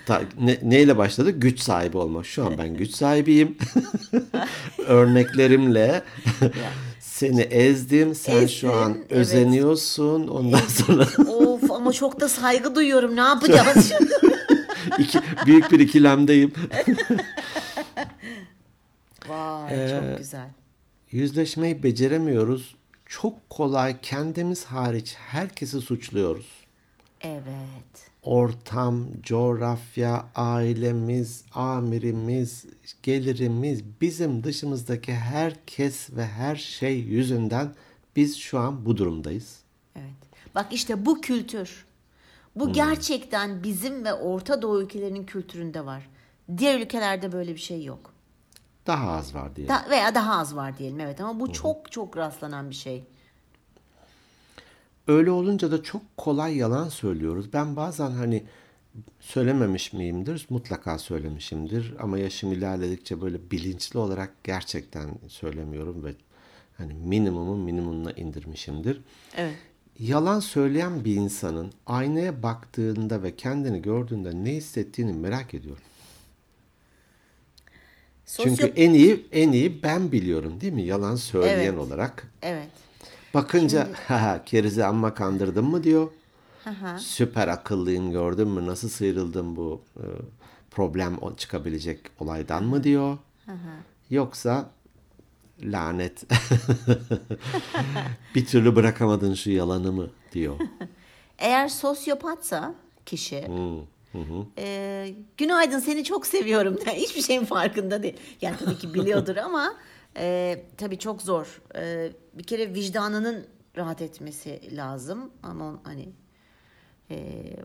Ne, 0.40 0.60
neyle 0.64 0.98
başladı? 0.98 1.32
Güç 1.32 1.60
sahibi 1.60 1.98
olmak. 1.98 2.26
Şu 2.26 2.46
an 2.46 2.58
ben 2.58 2.74
güç 2.74 2.92
sahibiyim. 2.92 3.58
Örneklerimle 4.88 6.04
seni 7.00 7.42
ezdim. 7.42 8.16
Sen 8.16 8.36
Ezdin, 8.36 8.48
şu 8.48 8.74
an 8.74 8.94
evet. 8.98 9.12
özeniyorsun. 9.12 10.28
Ondan 10.28 10.60
sonra 10.60 11.08
of 11.32 11.72
ama 11.72 11.94
çok 11.94 12.20
da 12.20 12.30
saygı 12.30 12.76
duyuyorum. 12.76 13.16
Ne 13.16 13.22
yapacağız 13.22 13.90
şimdi? 13.90 14.35
İki, 15.00 15.20
büyük 15.46 15.72
bir 15.72 15.80
ikilemdeyim. 15.80 16.54
Vay 19.28 19.86
Ee, 19.86 19.90
çok 19.90 20.18
güzel. 20.18 20.50
Yüzleşmeyi 21.12 21.84
beceremiyoruz. 21.84 22.76
Çok 23.06 23.50
kolay 23.50 24.02
kendimiz 24.02 24.66
hariç 24.66 25.16
herkesi 25.18 25.82
suçluyoruz. 25.82 26.48
Evet. 27.22 28.12
Ortam, 28.24 29.08
coğrafya, 29.22 30.26
ailemiz, 30.36 31.44
amirimiz, 31.54 32.66
gelirimiz, 33.04 33.84
bizim 34.02 34.44
dışımızdaki 34.44 35.14
herkes 35.14 36.10
ve 36.12 36.26
her 36.26 36.56
şey 36.56 37.00
yüzünden 37.00 37.74
biz 38.16 38.38
şu 38.38 38.60
an 38.60 38.86
bu 38.86 38.98
durumdayız. 38.98 39.60
Evet. 39.96 40.10
Bak 40.56 40.74
işte 40.74 41.06
bu 41.06 41.22
kültür. 41.22 41.86
Bu 42.56 42.74
gerçekten 42.74 43.64
bizim 43.64 44.06
ve 44.06 44.14
Orta 44.14 44.62
Doğu 44.62 44.82
ülkelerinin 44.82 45.26
kültüründe 45.26 45.86
var. 45.86 46.10
Diğer 46.58 46.80
ülkelerde 46.80 47.32
böyle 47.32 47.54
bir 47.54 47.60
şey 47.60 47.84
yok. 47.84 48.14
Daha 48.88 49.12
az 49.12 49.36
var 49.36 49.56
diye. 49.56 49.68
Da- 49.68 49.86
veya 49.90 50.16
daha 50.16 50.38
az 50.40 50.56
var 50.56 50.78
diyelim 50.78 51.00
evet 51.00 51.22
ama 51.22 51.40
bu 51.40 51.54
çok 51.54 51.92
çok 51.92 52.18
rastlanan 52.18 52.70
bir 52.70 52.76
şey. 52.76 53.04
Öyle 55.08 55.32
olunca 55.32 55.72
da 55.72 55.84
çok 55.84 56.02
kolay 56.18 56.58
yalan 56.58 56.90
söylüyoruz. 56.90 57.54
Ben 57.54 57.76
bazen 57.76 58.12
hani 58.12 58.44
söylememiş 59.20 59.94
miyimdir? 59.94 60.46
Mutlaka 60.50 60.98
söylemişimdir. 60.98 61.94
Ama 62.00 62.18
yaşım 62.20 62.52
ilerledikçe 62.54 63.22
böyle 63.22 63.52
bilinçli 63.52 64.00
olarak 64.00 64.44
gerçekten 64.44 65.10
söylemiyorum 65.28 66.04
ve 66.04 66.14
hani 66.78 66.94
minimumun 66.94 67.60
minimumuna 67.60 68.12
indirmişimdir. 68.12 69.02
Evet. 69.38 69.56
Yalan 70.00 70.40
söyleyen 70.40 71.06
bir 71.06 71.16
insanın 71.16 71.72
aynaya 71.86 72.44
baktığında 72.44 73.24
ve 73.24 73.36
kendini 73.36 73.82
gördüğünde 73.82 74.44
ne 74.44 74.54
hissettiğini 74.56 75.14
merak 75.14 75.54
ediyorum. 75.54 75.84
Çünkü 78.26 78.64
Sosyo- 78.64 78.74
en 78.76 78.94
iyi 78.94 79.26
en 79.32 79.52
iyi 79.52 79.84
ben 79.84 80.12
biliyorum 80.12 80.62
değil 80.62 80.74
mi? 80.74 80.82
Yalan 80.84 81.16
söyleyen 81.16 81.58
Evet. 81.74 81.78
olarak. 81.80 82.28
Evet. 82.42 82.68
Bakınca 83.34 83.88
haha 84.08 84.44
kerizi 84.46 84.86
amma 84.86 85.14
kandırdın 85.14 85.66
mı 85.66 85.84
diyor. 85.84 86.08
Aha. 86.66 86.98
Süper 87.00 87.48
akıllıyım 87.48 88.12
gördün 88.12 88.48
mü 88.48 88.66
nasıl 88.68 88.90
sıyrıldım 88.90 89.56
bu 89.56 89.82
e, 89.98 90.04
problem 90.72 91.20
çıkabilecek 91.38 92.00
olaydan 92.20 92.64
mı 92.64 92.84
diyor. 92.84 93.18
Yoksa 94.10 94.70
lanet 95.64 96.24
bir 98.36 98.46
türlü 98.46 98.76
bırakamadın 98.76 99.34
şu 99.34 99.52
yalanı 99.52 99.92
mı 99.92 100.10
diyor. 100.32 100.60
Eğer 101.38 101.68
sosyopatsa 101.68 102.76
kişi 103.06 103.48
e, 104.58 105.16
günaydın 105.38 105.80
seni 105.80 106.04
çok 106.04 106.28
seviyorum 106.28 106.78
der. 106.86 106.94
Hiçbir 106.94 107.22
şeyin 107.22 107.46
farkında 107.46 108.04
değil. 108.04 108.18
Yani 108.42 108.58
tabii 108.58 108.78
ki 108.78 108.94
biliyordur 108.94 109.36
ama 109.38 109.74
e, 110.18 110.64
tabii 110.78 111.00
çok 111.00 111.22
zor. 111.22 111.62
E, 111.76 112.12
bir 112.34 112.44
kere 112.44 112.74
vicdanının 112.74 113.48
rahat 113.78 114.02
etmesi 114.02 114.78
lazım 114.78 115.32
ama 115.44 115.66
on- 115.66 115.80
hani 115.84 116.10
e, 117.12 117.18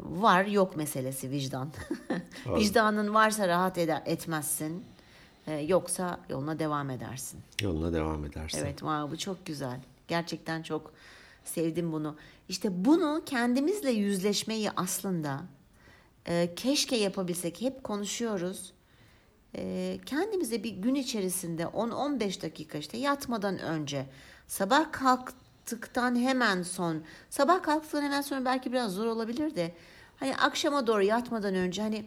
var 0.02 0.44
yok 0.44 0.76
meselesi 0.76 1.30
vicdan. 1.30 1.72
Vicdanın 2.46 3.14
varsa 3.14 3.48
rahat 3.48 3.78
eder, 3.78 4.02
etmezsin. 4.06 4.84
E, 5.50 5.52
yoksa 5.52 6.20
yoluna 6.28 6.58
devam 6.58 6.90
edersin. 6.90 7.40
Yoluna 7.62 7.92
devam 7.92 8.24
edersin. 8.24 8.58
Evet 8.58 8.78
wow, 8.78 9.10
bu 9.10 9.18
çok 9.18 9.46
güzel. 9.46 9.80
Gerçekten 10.08 10.62
çok 10.62 10.92
sevdim 11.44 11.92
bunu. 11.92 12.16
İşte 12.48 12.84
bunu 12.84 13.22
kendimizle 13.26 13.90
yüzleşmeyi 13.90 14.70
aslında 14.76 15.40
e, 16.26 16.54
keşke 16.56 16.96
yapabilsek. 16.96 17.60
Hep 17.60 17.84
konuşuyoruz. 17.84 18.72
E, 19.56 19.98
kendimize 20.06 20.64
bir 20.64 20.70
gün 20.70 20.94
içerisinde 20.94 21.62
10-15 21.62 22.42
dakika 22.42 22.78
işte 22.78 22.98
yatmadan 22.98 23.58
önce 23.58 24.06
sabah 24.46 24.92
kalktıktan 24.92 26.16
hemen 26.16 26.62
son 26.62 27.02
sabah 27.30 27.62
kalktıktan 27.62 28.02
hemen 28.02 28.20
sonra 28.20 28.44
belki 28.44 28.72
biraz 28.72 28.92
zor 28.92 29.06
olabilir 29.06 29.56
de 29.56 29.74
hani 30.16 30.36
akşama 30.36 30.86
doğru 30.86 31.02
yatmadan 31.02 31.54
önce 31.54 31.82
hani 31.82 32.04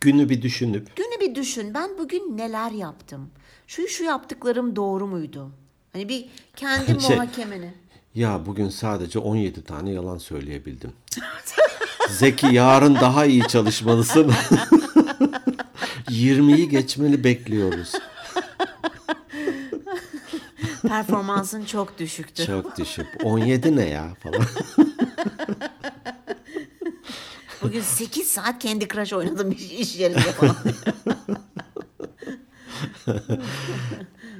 Günü 0.00 0.28
bir 0.28 0.42
düşünüp 0.42 0.96
Günü 0.96 1.20
bir 1.20 1.34
düşün. 1.34 1.74
Ben 1.74 1.98
bugün 1.98 2.38
neler 2.38 2.70
yaptım? 2.70 3.30
Şu 3.66 3.88
şu 3.88 4.04
yaptıklarım 4.04 4.76
doğru 4.76 5.06
muydu? 5.06 5.50
Hani 5.92 6.08
bir 6.08 6.28
kendi 6.56 7.00
Şey- 7.06 7.16
muhakemeni. 7.16 7.74
ya 8.14 8.46
bugün 8.46 8.68
sadece 8.68 9.18
17 9.18 9.64
tane 9.64 9.90
yalan 9.90 10.18
söyleyebildim. 10.18 10.92
Zeki 12.10 12.46
yarın 12.46 12.94
daha 12.94 13.26
iyi 13.26 13.48
çalışmalısın. 13.48 14.32
20'yi 16.08 16.68
geçmeni 16.68 17.24
bekliyoruz. 17.24 17.92
Performansın 20.88 21.64
çok 21.64 21.98
düşüktü. 21.98 22.46
Çok 22.46 22.78
düşük. 22.78 23.06
17 23.24 23.76
ne 23.76 23.88
ya 23.88 24.08
falan. 24.22 24.42
Bugün 27.62 27.80
8 27.80 28.26
saat 28.28 28.58
kendi 28.62 28.88
crush 28.88 29.12
oynadım 29.12 29.52
iş, 29.52 29.72
iş 29.72 29.96
yerinde 29.98 30.20
falan. 30.32 30.56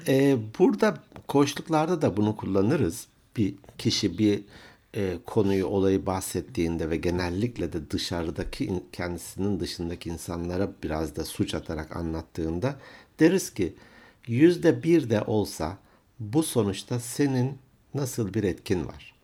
Ee, 0.09 0.37
burada 0.59 0.98
koçluklarda 1.29 2.02
da 2.02 2.16
bunu 2.16 2.37
kullanırız. 2.37 3.07
Bir 3.37 3.55
kişi 3.79 4.18
bir 4.18 4.40
e, 4.94 5.18
konuyu, 5.26 5.66
olayı 5.66 6.07
bahsettiğinde 6.07 6.90
ve 6.90 6.96
genellikle 6.96 7.72
de 7.72 7.90
dışarıdaki 7.90 8.64
in- 8.64 8.85
kendisinin 8.92 9.61
dışındaki 9.61 10.09
insanlara 10.09 10.72
biraz 10.83 11.16
da 11.16 11.24
suç 11.24 11.55
atarak 11.55 11.96
anlattığında 11.96 12.76
deriz 13.20 13.55
ki 13.55 13.74
yüzde 14.26 14.83
bir 14.83 15.11
de 15.11 15.22
olsa 15.22 15.79
bu 16.18 16.42
sonuçta 16.42 17.00
senin 17.00 17.59
nasıl 17.94 18.35
bir 18.35 18.44
etkin 18.44 18.87
var? 18.87 19.14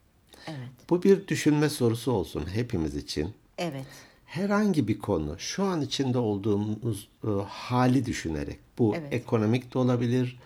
evet. 0.46 0.68
Bu 0.90 1.02
bir 1.02 1.28
düşünme 1.28 1.68
sorusu 1.68 2.12
olsun 2.12 2.44
hepimiz 2.54 2.96
için. 2.96 3.34
Evet. 3.58 3.86
herhangi 4.26 4.88
bir 4.88 4.98
konu 4.98 5.38
şu 5.38 5.64
an 5.64 5.80
içinde 5.80 6.18
olduğumuz 6.18 7.08
e, 7.24 7.28
hali 7.48 8.06
düşünerek 8.06 8.58
bu 8.78 8.94
Evet. 8.96 9.12
ekonomik 9.12 9.74
de 9.74 9.78
olabilir, 9.78 10.38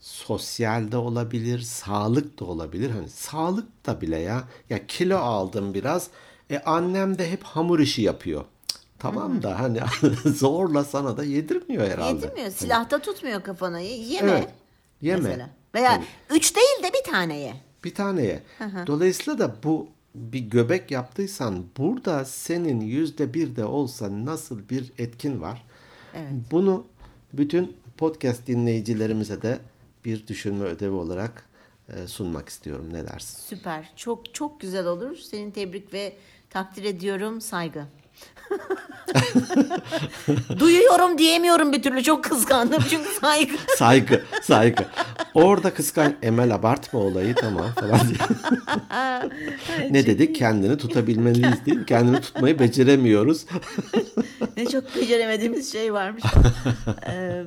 sosyal 0.00 0.92
de 0.92 0.96
olabilir, 0.96 1.60
sağlık 1.60 2.40
da 2.40 2.44
olabilir. 2.44 2.90
Hani 2.90 3.08
sağlık 3.08 3.86
da 3.86 4.00
bile 4.00 4.18
ya 4.18 4.44
ya 4.70 4.86
kilo 4.86 5.16
aldım 5.18 5.74
biraz. 5.74 6.10
E 6.50 6.58
annem 6.58 7.18
de 7.18 7.30
hep 7.30 7.42
hamur 7.42 7.78
işi 7.80 8.02
yapıyor. 8.02 8.44
Tamam 8.98 9.42
da 9.42 9.60
hani 9.60 9.80
zorla 10.24 10.84
sana 10.84 11.16
da 11.16 11.24
yedirmiyor 11.24 11.90
herhalde. 11.90 12.26
Yedirmiyor. 12.26 12.50
Silahta 12.50 12.98
tutmuyor 12.98 13.42
kafanı. 13.42 13.80
Yeme. 13.80 14.30
Evet. 14.30 14.48
Yeme. 15.02 15.20
Mesela. 15.20 15.50
Veya 15.74 16.02
üç 16.30 16.56
değil 16.56 16.82
de 16.82 16.90
bir 16.94 17.12
tane 17.12 17.38
ye. 17.38 17.54
Bir 17.84 17.94
taneye. 17.94 18.42
Dolayısıyla 18.86 19.38
da 19.38 19.54
bu 19.64 19.88
bir 20.16 20.40
göbek 20.40 20.90
yaptıysan 20.90 21.64
burada 21.76 22.24
senin 22.24 22.80
yüzde 22.80 23.34
bir 23.34 23.56
de 23.56 23.64
olsa 23.64 24.24
nasıl 24.24 24.68
bir 24.68 24.92
etkin 24.98 25.40
var? 25.40 25.64
Bunu 26.50 26.86
bütün 27.32 27.76
podcast 27.96 28.46
dinleyicilerimize 28.46 29.42
de 29.42 29.58
bir 30.04 30.26
düşünme 30.26 30.64
ödevi 30.64 30.94
olarak 30.94 31.46
e, 31.88 32.06
sunmak 32.06 32.48
istiyorum. 32.48 32.88
Ne 32.92 33.06
dersin? 33.06 33.38
Süper. 33.56 33.92
Çok 33.96 34.34
çok 34.34 34.60
güzel 34.60 34.86
olur. 34.86 35.16
Senin 35.16 35.50
tebrik 35.50 35.94
ve 35.94 36.16
takdir 36.50 36.84
ediyorum. 36.84 37.40
Saygı. 37.40 37.84
Duyuyorum 40.58 41.18
diyemiyorum 41.18 41.72
bir 41.72 41.82
türlü. 41.82 42.02
Çok 42.02 42.24
kıskandım 42.24 42.82
çünkü 42.90 43.08
saygı. 43.20 43.56
Saygı, 43.76 44.22
saygı. 44.42 44.84
Orada 45.34 45.74
kıskan 45.74 46.14
Emel 46.22 46.54
abartma 46.54 47.00
olayı 47.00 47.34
tamam 47.34 47.66
falan 47.80 48.00
diye. 48.08 48.18
ne 49.92 50.06
dedik? 50.06 50.36
Kendini 50.36 50.78
tutabilmeliyiz 50.78 51.66
değil 51.66 51.78
mi? 51.78 51.86
Kendini 51.86 52.20
tutmayı 52.20 52.58
beceremiyoruz. 52.58 53.46
ne 54.56 54.66
çok 54.66 54.96
beceremediğimiz 54.96 55.72
şey 55.72 55.92
varmış. 55.92 56.22
Ee, 57.08 57.42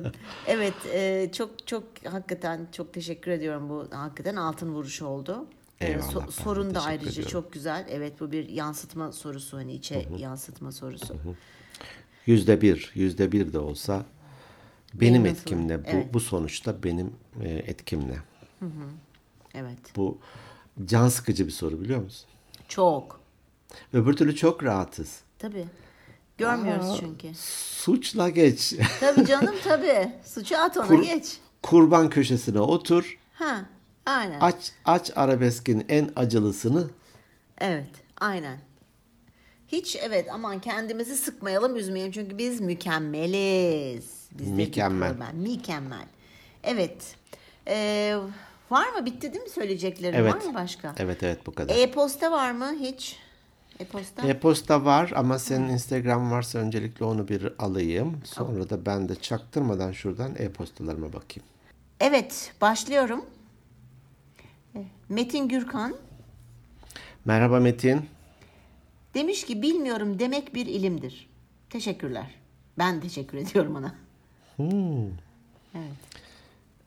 evet, 0.46 0.74
e, 0.94 1.30
çok 1.32 1.66
çok 1.66 1.82
hakikaten 2.10 2.60
çok 2.72 2.92
teşekkür 2.92 3.30
ediyorum 3.30 3.68
bu 3.68 3.86
hakikaten 3.90 4.36
altın 4.36 4.74
vuruş 4.74 5.02
oldu. 5.02 5.46
Ee, 5.80 5.86
Eyvallah, 5.86 6.12
so- 6.12 6.30
sorun 6.30 6.74
da 6.74 6.82
ayrıca 6.82 7.10
ediyorum. 7.10 7.30
çok 7.30 7.52
güzel. 7.52 7.86
Evet 7.90 8.20
bu 8.20 8.32
bir 8.32 8.48
yansıtma 8.48 9.12
sorusu 9.12 9.56
hani 9.56 9.72
içe 9.74 10.08
yansıtma 10.18 10.72
sorusu. 10.72 11.16
Yüzde 12.26 12.60
bir, 12.60 12.90
yüzde 12.94 13.32
bir 13.32 13.52
de 13.52 13.58
olsa 13.58 14.04
benim 14.94 15.14
Benim 15.14 15.22
nasıl? 15.24 15.36
etkimle 15.40 15.84
bu, 15.84 15.88
Evet. 15.88 16.14
bu 16.14 16.20
sonuçta 16.20 16.82
benim 16.82 17.12
e, 17.42 17.48
etkimle. 17.48 18.18
Evet. 19.54 19.78
Bu 19.96 20.18
can 20.84 21.08
sıkıcı 21.08 21.46
bir 21.46 21.52
soru 21.52 21.80
biliyor 21.80 22.02
musun? 22.02 22.28
Çok. 22.68 23.20
Öbür 23.92 24.12
türlü 24.16 24.36
çok 24.36 24.64
rahatız. 24.64 25.20
Tabii. 25.38 25.64
Görmüyoruz 26.38 26.96
çünkü. 27.00 27.28
Suçla 27.74 28.28
geç. 28.28 28.74
Tabii 29.00 29.26
canım 29.26 29.54
tabii. 29.64 30.12
Suçu 30.24 30.56
at 30.58 30.76
ona 30.76 30.86
Kur- 30.86 31.02
geç. 31.02 31.38
Kurban 31.62 32.10
köşesine 32.10 32.60
otur. 32.60 33.18
Ha, 33.34 33.64
aynen. 34.06 34.40
Aç 34.40 34.72
aç 34.84 35.10
arabeskin 35.16 35.84
en 35.88 36.10
acılısını. 36.16 36.90
Evet, 37.58 37.90
aynen. 38.20 38.58
Hiç 39.68 39.96
evet 39.96 40.28
aman 40.32 40.60
kendimizi 40.60 41.16
sıkmayalım, 41.16 41.76
üzmeyelim 41.76 42.12
çünkü 42.12 42.38
biz 42.38 42.60
mükemmeliz. 42.60 44.28
Bizdeki 44.32 44.52
Mükemmel. 44.52 45.12
problem, 45.12 45.36
Mükemmel. 45.36 46.04
Evet. 46.64 47.14
Ee, 47.68 48.16
var 48.70 48.88
mı? 48.92 49.06
Bitti 49.06 49.32
değil 49.32 49.44
mi 49.44 49.50
söyleyeceklerim? 49.50 50.20
Evet. 50.20 50.34
Var 50.34 50.40
mı 50.40 50.54
başka? 50.54 50.94
Evet 50.98 51.22
evet 51.22 51.46
bu 51.46 51.54
kadar. 51.54 51.76
E-posta 51.76 52.32
var 52.32 52.52
mı 52.52 52.72
hiç? 52.80 53.16
E-posta? 53.80 54.28
E-posta 54.28 54.84
var 54.84 55.12
ama 55.16 55.38
senin 55.38 55.68
Instagram 55.68 56.30
varsa 56.30 56.58
öncelikle 56.58 57.04
onu 57.04 57.28
bir 57.28 57.52
alayım. 57.58 58.20
Sonra 58.24 58.70
da 58.70 58.86
ben 58.86 59.08
de 59.08 59.14
çaktırmadan 59.14 59.92
şuradan 59.92 60.34
e-postalarıma 60.38 61.06
bakayım. 61.06 61.46
Evet, 62.00 62.52
başlıyorum. 62.60 63.24
Metin 65.10 65.48
Gürkan 65.48 65.94
Merhaba 67.24 67.60
Metin. 67.60 68.06
demiş 69.14 69.44
ki 69.44 69.62
bilmiyorum 69.62 70.18
demek 70.18 70.54
bir 70.54 70.66
ilimdir. 70.66 71.30
Teşekkürler. 71.70 72.34
Ben 72.78 73.00
teşekkür 73.00 73.38
ediyorum 73.38 73.76
ona. 73.76 73.94
Evet. 75.74 75.92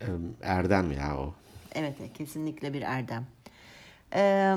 Ee, 0.01 0.05
Erdem 0.41 0.91
ya 0.91 1.17
o. 1.17 1.33
Evet, 1.75 1.95
evet, 1.99 2.13
kesinlikle 2.17 2.73
bir 2.73 2.81
erdem. 2.81 3.25
Ee, 4.13 4.55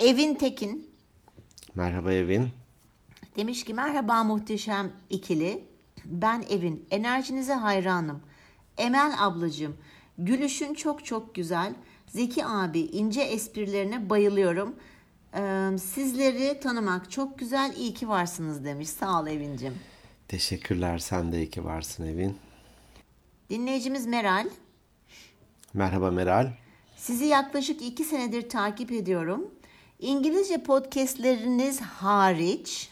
Evin 0.00 0.34
Tekin 0.34 0.90
Merhaba 1.74 2.12
Evin. 2.12 2.48
demiş 3.36 3.64
ki 3.64 3.74
merhaba 3.74 4.24
muhteşem 4.24 4.92
ikili. 5.10 5.64
Ben 6.04 6.44
Evin. 6.50 6.86
Enerjinize 6.90 7.54
hayranım. 7.54 8.20
Emel 8.78 9.12
ablacığım. 9.18 9.76
Gülüşün 10.18 10.74
çok 10.74 11.04
çok 11.04 11.34
güzel. 11.34 11.74
Zeki 12.08 12.46
abi 12.46 12.80
ince 12.80 13.20
esprilerine 13.20 14.10
bayılıyorum. 14.10 14.74
Ee, 15.34 15.70
sizleri 15.82 16.60
tanımak 16.60 17.10
çok 17.10 17.38
güzel. 17.38 17.74
İyi 17.76 17.94
ki 17.94 18.08
varsınız 18.08 18.64
demiş. 18.64 18.88
Sağ 18.88 19.20
ol 19.22 19.26
Evin'cim. 19.26 19.74
Teşekkürler 20.28 20.98
sen 20.98 21.32
de 21.32 21.36
iyi 21.38 21.50
ki 21.50 21.64
varsın 21.64 22.06
Evin. 22.06 22.36
Dinleyicimiz 23.50 24.06
Meral. 24.06 24.46
Merhaba 25.74 26.10
Meral. 26.10 26.50
Sizi 26.96 27.24
yaklaşık 27.24 27.82
iki 27.82 28.04
senedir 28.04 28.48
takip 28.48 28.92
ediyorum. 28.92 29.50
İngilizce 30.00 30.62
podcastleriniz 30.62 31.80
hariç 31.80 32.90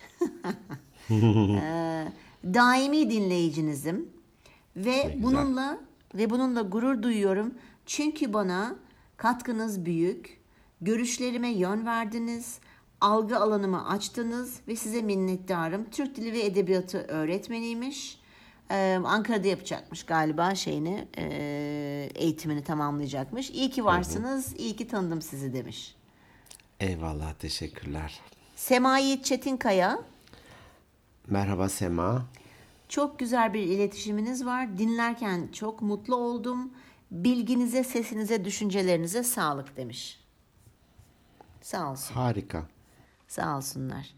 eee, 1.10 2.12
daimi 2.44 3.10
dinleyicinizim 3.10 4.08
ve 4.76 5.16
bununla 5.22 5.78
ve 6.14 6.30
bununla 6.30 6.62
gurur 6.62 7.02
duyuyorum. 7.02 7.54
Çünkü 7.86 8.32
bana 8.32 8.76
katkınız 9.16 9.84
büyük. 9.84 10.40
Görüşlerime 10.80 11.48
yön 11.48 11.86
verdiniz. 11.86 12.58
Algı 13.00 13.38
alanımı 13.38 13.88
açtınız 13.88 14.60
ve 14.68 14.76
size 14.76 15.02
minnettarım. 15.02 15.90
Türk 15.90 16.16
Dili 16.16 16.32
ve 16.32 16.44
Edebiyatı 16.44 16.98
öğretmeniymiş. 16.98 18.20
Ee, 18.70 18.98
Ankara'da 19.04 19.48
yapacakmış 19.48 20.02
galiba 20.02 20.54
şeyini, 20.54 21.08
e, 21.18 22.10
eğitimini 22.14 22.64
tamamlayacakmış. 22.64 23.50
İyi 23.50 23.70
ki 23.70 23.84
varsınız, 23.84 24.54
iyi 24.58 24.76
ki 24.76 24.88
tanıdım 24.88 25.22
sizi 25.22 25.52
demiş. 25.52 25.94
Eyvallah 26.80 27.34
teşekkürler. 27.34 28.20
Sema 28.56 28.98
Yiğit 28.98 29.24
Çetinkaya, 29.24 29.98
Merhaba 31.26 31.68
Sema. 31.68 32.22
çok 32.88 33.18
güzel 33.18 33.54
bir 33.54 33.60
iletişiminiz 33.62 34.46
var. 34.46 34.78
Dinlerken 34.78 35.48
çok 35.52 35.82
mutlu 35.82 36.16
oldum. 36.16 36.70
Bilginize, 37.10 37.84
sesinize, 37.84 38.44
düşüncelerinize 38.44 39.22
sağlık 39.22 39.76
demiş. 39.76 40.20
Sağ 41.62 41.90
olsun, 41.90 42.14
Harika. 42.14 42.62
sağ 43.28 43.56
olsunlar. 43.56 44.14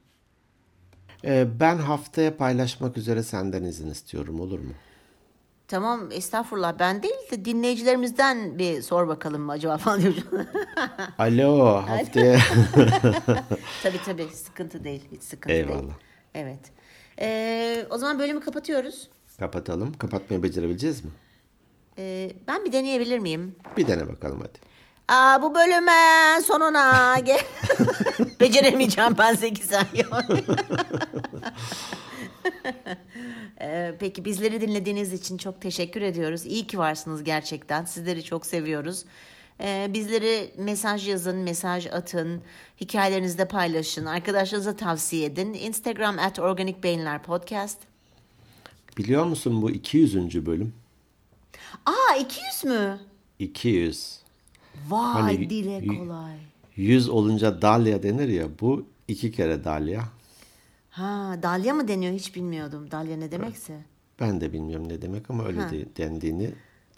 Ee, 1.24 1.60
ben 1.60 1.76
haftaya 1.76 2.36
paylaşmak 2.36 2.96
üzere 2.96 3.22
senden 3.22 3.62
izin 3.64 3.90
istiyorum 3.90 4.40
olur 4.40 4.58
mu? 4.58 4.72
Tamam 5.68 6.08
estağfurullah 6.12 6.78
ben 6.78 7.02
değil 7.02 7.30
de 7.30 7.44
dinleyicilerimizden 7.44 8.58
bir 8.58 8.82
sor 8.82 9.08
bakalım 9.08 9.42
mı 9.42 9.52
acaba 9.52 9.76
falan 9.78 10.00
diyorum. 10.02 10.22
Alo 11.18 11.66
haftaya. 11.76 12.38
tabii 13.82 14.00
tabii 14.04 14.28
sıkıntı 14.32 14.84
değil 14.84 15.04
hiç 15.12 15.22
sıkıntı 15.22 15.48
değil. 15.48 15.68
Eyvallah. 15.68 15.94
Evet. 16.34 16.60
Ee, 17.20 17.86
o 17.90 17.98
zaman 17.98 18.18
bölümü 18.18 18.40
kapatıyoruz. 18.40 19.08
Kapatalım. 19.38 19.92
Kapatmayı 19.92 20.42
becerebileceğiz 20.42 21.04
mi? 21.04 21.10
Ee, 21.98 22.32
ben 22.48 22.64
bir 22.64 22.72
deneyebilir 22.72 23.18
miyim? 23.18 23.56
Bir 23.76 23.86
dene 23.86 24.08
bakalım 24.08 24.40
hadi. 24.40 24.58
Aa, 25.08 25.42
bu 25.42 25.54
bölümün 25.54 26.40
sonuna 26.40 27.18
gel. 27.18 27.40
Beceremeyeceğim 28.40 29.18
ben 29.18 29.34
8 29.34 29.66
saniye. 29.66 30.04
Ee, 33.60 33.94
peki 34.00 34.24
bizleri 34.24 34.60
dinlediğiniz 34.60 35.12
için 35.12 35.38
çok 35.38 35.60
teşekkür 35.60 36.02
ediyoruz. 36.02 36.46
İyi 36.46 36.66
ki 36.66 36.78
varsınız 36.78 37.24
gerçekten. 37.24 37.84
Sizleri 37.84 38.24
çok 38.24 38.46
seviyoruz. 38.46 39.04
Ee, 39.60 39.90
bizleri 39.94 40.50
mesaj 40.58 41.08
yazın, 41.08 41.36
mesaj 41.36 41.86
atın, 41.86 42.42
hikayelerinizi 42.80 43.38
de 43.38 43.48
paylaşın, 43.48 44.06
arkadaşlarınıza 44.06 44.76
tavsiye 44.76 45.26
edin. 45.26 45.54
Instagram 45.54 46.18
at 46.18 46.38
Organik 46.38 46.82
Beyinler 46.82 47.22
Podcast. 47.22 47.78
Biliyor 48.98 49.24
musun 49.24 49.62
bu 49.62 49.70
200. 49.70 50.46
bölüm? 50.46 50.74
Aa 51.88 52.16
200 52.20 52.64
mü? 52.64 52.98
200. 53.38 54.18
Vay 54.88 55.12
Hani 55.22 55.50
dile 55.50 55.86
kolay. 55.86 56.36
100 56.76 57.08
olunca 57.08 57.62
dalya 57.62 58.02
denir 58.02 58.28
ya 58.28 58.48
bu 58.60 58.86
iki 59.08 59.32
kere 59.32 59.64
dalya. 59.64 60.04
Ha 60.90 61.36
dalya 61.42 61.74
mı 61.74 61.88
deniyor 61.88 62.12
hiç 62.14 62.34
bilmiyordum. 62.36 62.90
Dalya 62.90 63.16
ne 63.16 63.30
demekse. 63.32 63.80
Ben 64.20 64.40
de 64.40 64.52
bilmiyorum 64.52 64.88
ne 64.88 65.02
demek 65.02 65.30
ama 65.30 65.44
öyle 65.44 65.60
Ha. 65.60 65.70
de- 65.70 65.96
dendiğini 65.96 66.50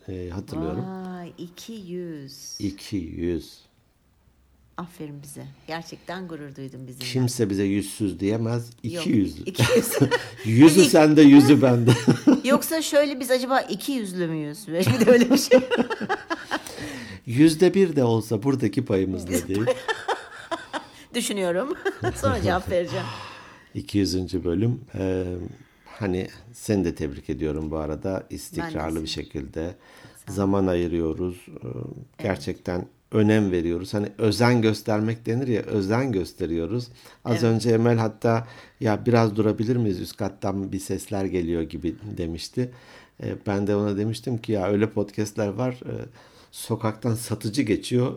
e, 0.09 0.29
hatırlıyorum. 0.31 0.85
Vay 0.85 1.33
200. 1.39 2.57
200. 2.59 3.59
Aferin 4.81 5.23
bize. 5.23 5.47
Gerçekten 5.67 6.29
gurur 6.29 6.57
duydum 6.57 6.81
bizimle. 6.87 7.05
Kimse 7.05 7.51
bize 7.51 7.65
yüzsüz 7.65 8.21
diyemez. 8.21 8.71
Yok, 8.85 9.07
200. 9.07 9.39
200. 9.47 9.89
Yüzü 10.45 10.81
Biz- 10.81 10.91
sende, 10.91 11.23
yüzü 11.23 11.63
bende. 11.63 11.91
Yoksa 12.49 12.83
şöyle 12.83 13.21
biz 13.21 13.31
acaba 13.31 13.61
iki 13.61 13.93
yüzlü 13.93 14.27
müyüz? 14.27 14.69
Belki 14.69 15.07
de 15.07 15.11
öyle 15.11 15.31
bir 15.31 15.39
şey. 15.39 15.61
Yüzde 17.27 17.75
bir 17.75 17.97
de 17.97 18.05
olsa 18.05 18.43
buradaki 18.43 18.85
payımız 18.85 19.25
ne 19.25 19.49
değil? 19.49 19.67
Düşünüyorum. 21.15 21.75
Sonra 22.17 22.43
cevap 22.43 22.71
vereceğim. 22.71 23.07
200. 23.75 24.45
bölüm. 24.45 24.81
Ee, 24.95 25.25
hani 25.87 26.29
seni 26.53 26.85
de 26.85 26.95
tebrik 26.95 27.31
ediyorum 27.31 27.71
bu 27.71 27.77
arada. 27.77 28.27
İstikrarlı 28.31 29.03
bir 29.03 29.09
şekilde 29.09 29.75
zaman 30.29 30.67
ayırıyoruz. 30.67 31.47
Ee, 31.49 31.69
Gerçekten 32.23 32.87
önem 33.13 33.53
veriyoruz. 33.53 33.95
Hani 33.95 34.09
özen 34.19 34.63
göstermek 34.63 35.27
denir 35.27 35.49
ya, 35.49 35.63
özen 35.63 36.13
gösteriyoruz. 36.13 36.89
Az 37.25 37.43
önce 37.43 37.71
Emel 37.71 37.99
hatta 37.99 38.47
ya 38.81 39.07
biraz 39.07 39.37
durabilir 39.37 39.77
miyiz? 39.77 40.01
Üst 40.01 40.17
kattan 40.17 40.73
bir 40.73 40.79
sesler 40.79 41.25
geliyor 41.25 41.63
gibi 41.63 41.97
demişti. 42.17 42.71
Ee, 43.23 43.35
ben 43.47 43.67
de 43.67 43.77
ona 43.77 43.97
demiştim 43.97 44.39
ki 44.39 44.53
ya 44.53 44.67
öyle 44.69 44.91
podcastler 44.91 45.49
var. 45.49 45.73
e, 45.73 45.95
sokaktan 46.51 47.15
satıcı 47.15 47.63
geçiyor. 47.63 48.13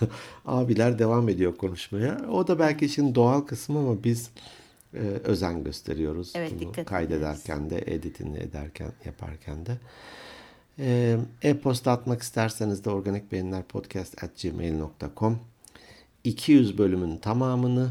Abiler 0.46 0.98
devam 0.98 1.28
ediyor 1.28 1.56
konuşmaya. 1.56 2.20
O 2.32 2.46
da 2.46 2.58
belki 2.58 2.86
işin 2.86 3.14
doğal 3.14 3.40
kısmı 3.40 3.78
ama 3.78 4.04
biz 4.04 4.30
e, 4.94 5.00
özen 5.24 5.64
gösteriyoruz. 5.64 6.32
Evet, 6.34 6.52
Bunu 6.60 6.84
kaydederken 6.86 7.70
de, 7.70 7.84
editini 7.86 8.38
ederken, 8.38 8.92
yaparken 9.04 9.66
de. 9.66 9.78
E, 10.78 11.18
E-posta 11.42 11.92
atmak 11.92 12.22
isterseniz 12.22 12.84
de 12.84 12.90
organikbeyinlerpodcast.gmail.com 12.90 15.38
200 16.24 16.78
bölümün 16.78 17.16
tamamını 17.16 17.90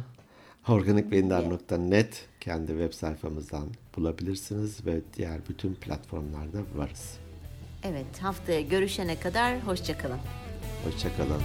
organikbeyinler.net 0.67 2.27
kendi 2.39 2.67
web 2.67 2.93
sayfamızdan 2.93 3.67
bulabilirsiniz 3.97 4.85
ve 4.85 5.01
diğer 5.17 5.39
bütün 5.49 5.73
platformlarda 5.73 6.59
varız. 6.75 7.17
Evet 7.83 8.21
haftaya 8.21 8.61
görüşene 8.61 9.19
kadar 9.19 9.59
hoşçakalın. 9.59 10.19
Hoşçakalın. 10.85 11.41